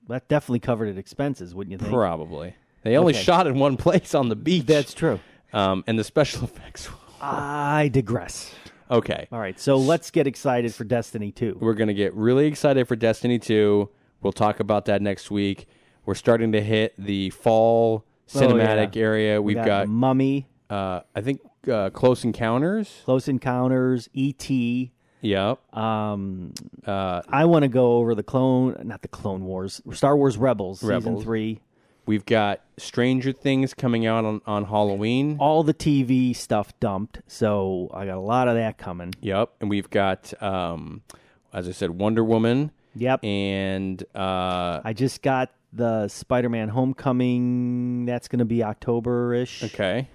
That 0.08 0.28
definitely 0.28 0.58
covered 0.60 0.88
its 0.88 0.98
expenses, 0.98 1.54
wouldn't 1.54 1.70
you 1.72 1.78
think? 1.78 1.92
Probably. 1.92 2.56
They 2.82 2.96
only 2.96 3.12
Okay. 3.14 3.22
shot 3.22 3.46
in 3.46 3.58
one 3.58 3.76
place 3.76 4.12
on 4.14 4.28
the 4.28 4.34
beach. 4.36 4.66
That's 4.66 4.92
true. 4.92 5.20
um, 5.52 5.84
and 5.86 5.96
the 5.98 6.04
special 6.04 6.42
effects. 6.44 6.88
I 7.20 7.88
digress. 7.92 8.54
Okay. 8.90 9.28
All 9.32 9.38
right. 9.38 9.58
So 9.58 9.76
let's 9.76 10.10
get 10.10 10.26
excited 10.26 10.74
for 10.74 10.84
Destiny 10.84 11.32
2. 11.32 11.58
We're 11.60 11.74
going 11.74 11.88
to 11.88 11.94
get 11.94 12.14
really 12.14 12.46
excited 12.46 12.86
for 12.86 12.96
Destiny 12.96 13.38
2. 13.38 13.88
We'll 14.22 14.32
talk 14.32 14.60
about 14.60 14.86
that 14.86 15.02
next 15.02 15.30
week. 15.30 15.66
We're 16.06 16.14
starting 16.14 16.52
to 16.52 16.60
hit 16.60 16.94
the 16.98 17.30
fall 17.30 18.04
oh, 18.34 18.38
cinematic 18.38 18.94
yeah. 18.94 19.02
area. 19.02 19.42
We've 19.42 19.56
got, 19.56 19.66
got 19.66 19.88
Mummy. 19.88 20.48
Uh, 20.68 21.00
I 21.14 21.20
think 21.20 21.40
uh, 21.70 21.90
Close 21.90 22.24
Encounters. 22.24 23.02
Close 23.04 23.28
Encounters, 23.28 24.08
E.T. 24.12 24.92
Yep. 25.22 25.74
Um, 25.76 26.52
uh, 26.86 27.22
I 27.28 27.46
want 27.46 27.62
to 27.62 27.68
go 27.68 27.96
over 27.96 28.14
the 28.14 28.22
Clone, 28.22 28.76
not 28.84 29.00
the 29.00 29.08
Clone 29.08 29.44
Wars, 29.44 29.80
Star 29.92 30.16
Wars 30.16 30.36
Rebels, 30.36 30.82
Rebels. 30.82 31.20
Season 31.20 31.24
3 31.24 31.60
we've 32.06 32.24
got 32.26 32.60
Stranger 32.76 33.32
Things 33.32 33.74
coming 33.74 34.06
out 34.06 34.24
on, 34.24 34.40
on 34.46 34.64
Halloween. 34.64 35.36
All 35.38 35.62
the 35.62 35.74
TV 35.74 36.34
stuff 36.34 36.72
dumped, 36.80 37.20
so 37.26 37.90
I 37.94 38.06
got 38.06 38.16
a 38.16 38.20
lot 38.20 38.48
of 38.48 38.54
that 38.54 38.78
coming. 38.78 39.14
Yep. 39.20 39.50
And 39.60 39.70
we've 39.70 39.88
got, 39.90 40.32
um, 40.42 41.02
as 41.52 41.68
I 41.68 41.72
said, 41.72 41.90
Wonder 41.90 42.24
Woman. 42.24 42.70
Yep. 42.96 43.24
And 43.24 44.02
uh, 44.14 44.80
I 44.84 44.92
just 44.94 45.22
got 45.22 45.50
the 45.72 46.06
Spider-Man 46.08 46.68
Homecoming. 46.68 48.06
That's 48.06 48.28
going 48.28 48.38
to 48.38 48.44
be 48.44 48.62
October-ish. 48.62 49.64
Okay. 49.64 50.08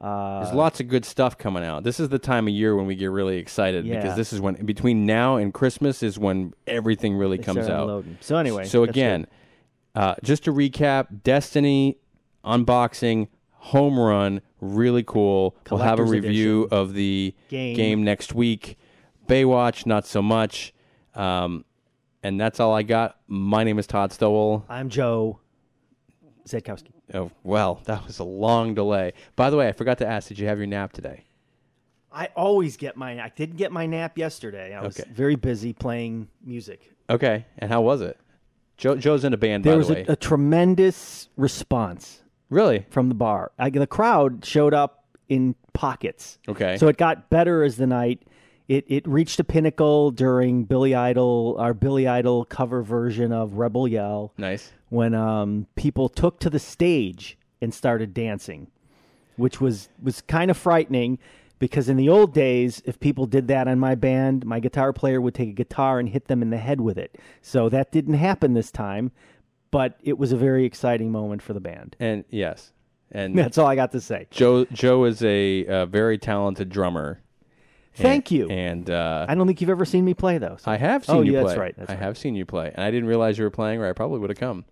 Uh, 0.00 0.42
There's 0.42 0.54
lots 0.54 0.80
of 0.80 0.88
good 0.88 1.04
stuff 1.04 1.36
coming 1.36 1.62
out. 1.62 1.84
This 1.84 2.00
is 2.00 2.08
the 2.08 2.18
time 2.18 2.48
of 2.48 2.54
year 2.54 2.74
when 2.74 2.86
we 2.86 2.94
get 2.96 3.10
really 3.10 3.36
excited 3.36 3.84
Yeah. 3.84 4.00
because 4.00 4.16
this 4.16 4.32
is 4.32 4.40
when 4.40 4.54
between 4.64 5.04
now 5.04 5.36
and 5.36 5.52
Christmas 5.52 6.02
is 6.02 6.18
when 6.18 6.54
everything 6.66 7.16
really 7.16 7.36
comes 7.36 7.68
out. 7.68 7.82
unloading. 7.82 8.16
So 8.20 8.36
anyway, 8.38 8.64
so 8.64 8.82
again, 8.84 9.26
uh, 9.94 10.14
just 10.22 10.44
to 10.44 10.52
recap: 10.52 11.22
Destiny 11.22 11.98
unboxing, 12.44 13.28
home 13.52 13.98
run, 13.98 14.40
really 14.60 15.02
cool. 15.02 15.56
we'll 15.70 15.80
have 15.80 15.94
a 15.94 16.04
Collector's 16.04 16.10
review 16.24 16.62
edition. 16.64 16.78
of 16.78 16.94
the 16.94 17.34
Game. 17.48 18.04
next 18.04 18.34
week. 18.34 18.76
Baywatch, 19.26 19.86
not 19.86 20.06
so 20.06 20.20
much. 20.22 20.72
Um, 21.14 21.64
and 22.22 22.40
that's 22.40 22.60
all 22.60 22.74
I 22.74 22.82
got. 22.82 23.18
My 23.28 23.64
name 23.64 23.78
is 23.78 23.86
Todd 23.86 24.12
Stowell. 24.12 24.64
I'm 24.68 24.88
Joe 24.88 25.40
Szadkowski. 26.48 26.90
Oh, 27.14 27.30
well, 27.42 27.80
that 27.86 28.06
was 28.06 28.18
a 28.18 28.24
long 28.24 28.74
delay. 28.74 29.12
By 29.36 29.50
the 29.50 29.56
way, 29.56 29.68
I 29.68 29.72
forgot 29.72 29.98
to 29.98 30.06
ask: 30.06 30.28
Did 30.28 30.38
you 30.38 30.46
have 30.46 30.58
your 30.58 30.66
nap 30.66 30.92
today? 30.92 31.24
I 32.12 32.26
always 32.36 32.76
get 32.76 32.96
my. 32.96 33.22
I 33.22 33.30
didn't 33.34 33.56
get 33.56 33.72
my 33.72 33.86
nap 33.86 34.18
yesterday. 34.18 34.74
I 34.74 34.82
was 34.82 34.98
Okay. 34.98 35.10
very 35.12 35.36
busy 35.36 35.72
playing 35.72 36.28
music. 36.44 36.92
Okay, 37.08 37.46
and 37.58 37.70
how 37.70 37.80
was 37.82 38.00
it? 38.00 38.18
Joe, 38.80 38.96
Joe's 38.96 39.24
in 39.24 39.32
a 39.34 39.36
band, 39.36 39.62
There 39.64 39.74
by 39.74 39.76
was 39.78 39.88
the 39.88 39.94
way. 39.94 40.04
a, 40.08 40.12
a 40.12 40.16
tremendous 40.16 41.28
response 41.36 42.22
really? 42.48 42.86
from 42.90 43.08
the 43.10 43.14
bar. 43.14 43.52
I, 43.58 43.68
the 43.70 43.86
crowd 43.86 44.44
showed 44.44 44.72
up 44.74 45.04
in 45.28 45.54
pockets. 45.74 46.38
Okay. 46.48 46.76
So 46.78 46.88
it 46.88 46.96
got 46.96 47.30
better 47.30 47.62
as 47.62 47.76
the 47.76 47.86
night. 47.86 48.22
It 48.68 48.84
it 48.88 49.06
reached 49.06 49.38
a 49.40 49.44
pinnacle 49.44 50.10
during 50.12 50.64
Billy 50.64 50.94
Idol, 50.94 51.56
our 51.58 51.74
Billy 51.74 52.06
Idol 52.08 52.44
cover 52.44 52.82
version 52.82 53.32
of 53.32 53.54
Rebel 53.54 53.86
Yell, 53.86 54.32
Nice. 54.38 54.72
when 54.88 55.12
um, 55.14 55.66
people 55.74 56.08
took 56.08 56.38
to 56.40 56.50
the 56.50 56.58
stage 56.60 57.36
and 57.60 57.74
started 57.74 58.14
dancing, 58.14 58.68
which 59.36 59.60
was 59.60 59.88
was 60.02 60.20
kind 60.22 60.50
of 60.50 60.56
frightening 60.56 61.18
because 61.60 61.88
in 61.88 61.96
the 61.96 62.08
old 62.08 62.34
days, 62.34 62.82
if 62.84 62.98
people 62.98 63.26
did 63.26 63.46
that 63.46 63.68
on 63.68 63.78
my 63.78 63.94
band, 63.94 64.44
my 64.44 64.58
guitar 64.58 64.92
player 64.92 65.20
would 65.20 65.34
take 65.34 65.50
a 65.50 65.52
guitar 65.52 66.00
and 66.00 66.08
hit 66.08 66.26
them 66.26 66.42
in 66.42 66.50
the 66.50 66.56
head 66.56 66.80
with 66.80 66.98
it. 66.98 67.16
So 67.42 67.68
that 67.68 67.92
didn't 67.92 68.14
happen 68.14 68.54
this 68.54 68.72
time, 68.72 69.12
but 69.70 69.96
it 70.02 70.18
was 70.18 70.32
a 70.32 70.36
very 70.36 70.64
exciting 70.64 71.12
moment 71.12 71.42
for 71.42 71.52
the 71.52 71.60
band. 71.60 71.94
And 72.00 72.24
yes, 72.30 72.72
and 73.12 73.38
That's 73.38 73.56
all 73.58 73.66
I 73.68 73.76
got 73.76 73.92
to 73.92 74.00
say. 74.00 74.26
Joe 74.30 74.64
Joe 74.66 75.04
is 75.04 75.22
a, 75.22 75.66
uh 75.66 75.86
very 75.86 76.18
talented 76.18 76.68
drummer. 76.68 77.20
Thank 77.94 78.30
And- 78.30 78.38
you. 78.38 78.48
And 78.48 78.88
uh, 78.90 79.26
I 79.28 79.34
don't 79.34 79.46
think 79.48 79.60
you've 79.60 79.68
ever 79.70 79.84
seen 79.84 80.04
me 80.04 80.14
play 80.14 80.38
though. 80.38 80.56
so- 80.58 80.70
I 80.70 80.76
have 80.76 81.04
seen 81.04 81.16
you 81.16 81.16
play. 81.16 81.20
oh, 81.20 81.24
you 81.24 81.32
yeah, 81.32 81.40
play. 81.42 81.48
That's 81.50 81.58
right. 81.60 81.74
That's 81.76 81.90
I 81.90 81.94
right. 81.94 82.02
have 82.02 82.16
seen 82.18 82.34
you 82.36 82.46
play, 82.46 82.72
and 82.74 82.84
I 82.84 82.90
didn't 82.90 83.08
realize 83.08 83.36
you 83.38 83.44
were 83.44 83.50
playing, 83.50 83.80
or 83.80 83.88
I 83.88 83.92
probably 83.92 84.18
would 84.20 84.30
have 84.30 84.38
come. 84.38 84.64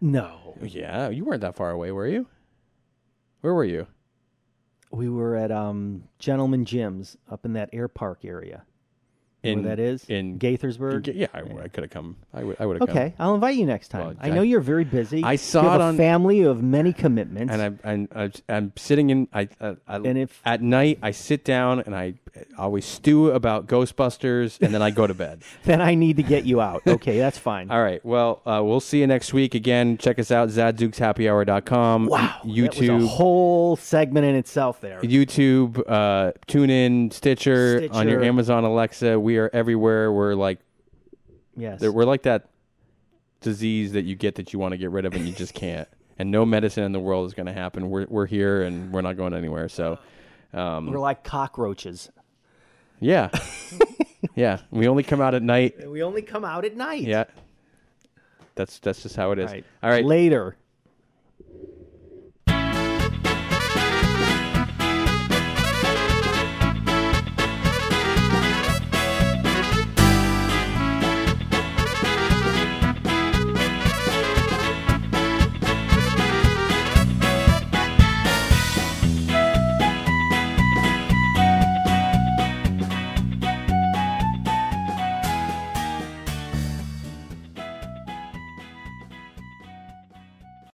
No, 0.00 0.56
Yeah, 0.62 1.10
you 1.10 1.24
weren't 1.24 1.42
that 1.42 1.54
far 1.54 1.70
away, 1.70 1.92
were 1.92 2.08
you? 2.08 2.26
Where 3.40 3.54
were 3.54 3.64
you? 3.64 3.86
We 4.92 5.08
were 5.08 5.36
at 5.36 5.50
um, 5.50 6.04
Gentleman 6.18 6.64
Jim's 6.64 7.16
up 7.30 7.44
in 7.44 7.54
that 7.54 7.70
air 7.72 7.88
park 7.88 8.24
area. 8.24 8.64
In 9.42 9.62
where 9.64 9.74
that 9.74 9.82
is 9.82 10.04
in 10.08 10.38
Gaithersburg. 10.38 11.12
Yeah, 11.14 11.26
I, 11.34 11.40
could 11.68 11.82
have 11.82 11.90
come. 11.90 12.16
I 12.32 12.44
would. 12.44 12.56
I 12.60 12.66
would 12.66 12.80
have 12.80 12.88
come. 12.88 12.96
Okay, 12.96 13.14
I'll 13.18 13.34
invite 13.34 13.56
you 13.56 13.66
next 13.66 13.88
time. 13.88 14.06
Well, 14.06 14.14
I 14.20 14.28
I- 14.28 14.30
know 14.30 14.42
you're 14.42 14.60
very 14.60 14.84
busy. 14.84 15.24
I 15.24 15.34
saw 15.36 15.62
you 15.62 15.68
have 15.68 15.80
it 15.80 15.84
a 15.84 15.86
on- 15.88 15.96
family 15.96 16.42
of 16.42 16.62
many 16.62 16.92
commitments. 16.92 17.52
And 17.52 17.60
I'm, 17.60 17.78
I'm, 17.84 18.08
I'm, 18.14 18.32
I'm 18.48 18.72
sitting 18.76 19.10
in. 19.10 19.28
I, 19.32 19.48
I, 19.60 19.76
I 19.88 19.96
And 19.96 20.16
if- 20.18 20.40
at 20.44 20.62
night 20.62 21.00
I 21.02 21.10
sit 21.10 21.44
down 21.44 21.80
and 21.80 21.94
I 21.94 22.14
always 22.56 22.84
stew 22.84 23.30
about 23.32 23.66
Ghostbusters, 23.66 24.60
and 24.62 24.72
then 24.72 24.80
I 24.80 24.90
go 24.90 25.06
to 25.06 25.14
bed. 25.14 25.42
then 25.64 25.80
I 25.80 25.94
need 25.96 26.16
to 26.18 26.22
get 26.22 26.44
you 26.46 26.60
out. 26.60 26.82
Okay, 26.92 27.18
that's 27.18 27.38
fine. 27.38 27.70
All 27.70 27.82
right. 27.82 28.04
Well, 28.04 28.42
uh, 28.46 28.60
we'll 28.62 28.78
see 28.80 29.00
you 29.00 29.06
next 29.06 29.32
week. 29.32 29.54
Again, 29.54 29.96
check 29.98 30.18
us 30.18 30.30
out, 30.30 30.50
ZadzooksHappyHour.com. 30.50 32.06
Wow, 32.06 32.40
YouTube. 32.44 32.86
that 32.86 32.92
was 32.94 33.04
a 33.04 33.06
whole 33.08 33.76
segment 33.76 34.26
in 34.26 34.34
itself 34.34 34.80
there. 34.80 35.00
YouTube, 35.00 35.82
uh, 35.88 36.32
TuneIn, 36.46 37.12
Stitcher, 37.12 37.88
on 37.92 38.06
your 38.08 38.18
Stitcher. 38.18 38.22
Amazon 38.24 38.64
Alexa. 38.64 39.18
We 39.18 39.31
are 39.38 39.50
everywhere. 39.52 40.12
We're 40.12 40.34
like 40.34 40.58
Yes, 41.56 41.80
we're 41.80 42.04
like 42.04 42.22
that 42.22 42.48
disease 43.40 43.92
that 43.92 44.04
you 44.04 44.14
get 44.14 44.36
that 44.36 44.52
you 44.52 44.58
want 44.58 44.72
to 44.72 44.78
get 44.78 44.90
rid 44.90 45.04
of 45.04 45.14
and 45.14 45.26
you 45.26 45.34
just 45.34 45.54
can't. 45.54 45.88
And 46.18 46.30
no 46.30 46.44
medicine 46.44 46.84
in 46.84 46.92
the 46.92 47.00
world 47.00 47.26
is 47.26 47.32
going 47.32 47.46
to 47.46 47.54
happen. 47.54 47.88
We're 47.88 48.06
we're 48.06 48.26
here 48.26 48.62
and 48.62 48.92
we're 48.92 49.00
not 49.00 49.16
going 49.16 49.32
anywhere. 49.32 49.68
So, 49.70 49.98
um, 50.52 50.86
we're 50.86 50.98
like 50.98 51.24
cockroaches. 51.24 52.10
yeah, 53.00 53.30
yeah. 54.36 54.58
We 54.70 54.86
only 54.88 55.02
come 55.02 55.22
out 55.22 55.34
at 55.34 55.42
night. 55.42 55.88
We 55.88 56.02
only 56.02 56.20
come 56.20 56.44
out 56.44 56.66
at 56.66 56.76
night. 56.76 57.02
Yeah, 57.02 57.24
that's 58.54 58.78
that's 58.78 59.02
just 59.02 59.16
how 59.16 59.32
it 59.32 59.38
is. 59.38 59.50
Right. 59.50 59.64
All 59.82 59.90
right. 59.90 60.04
Later. 60.04 60.54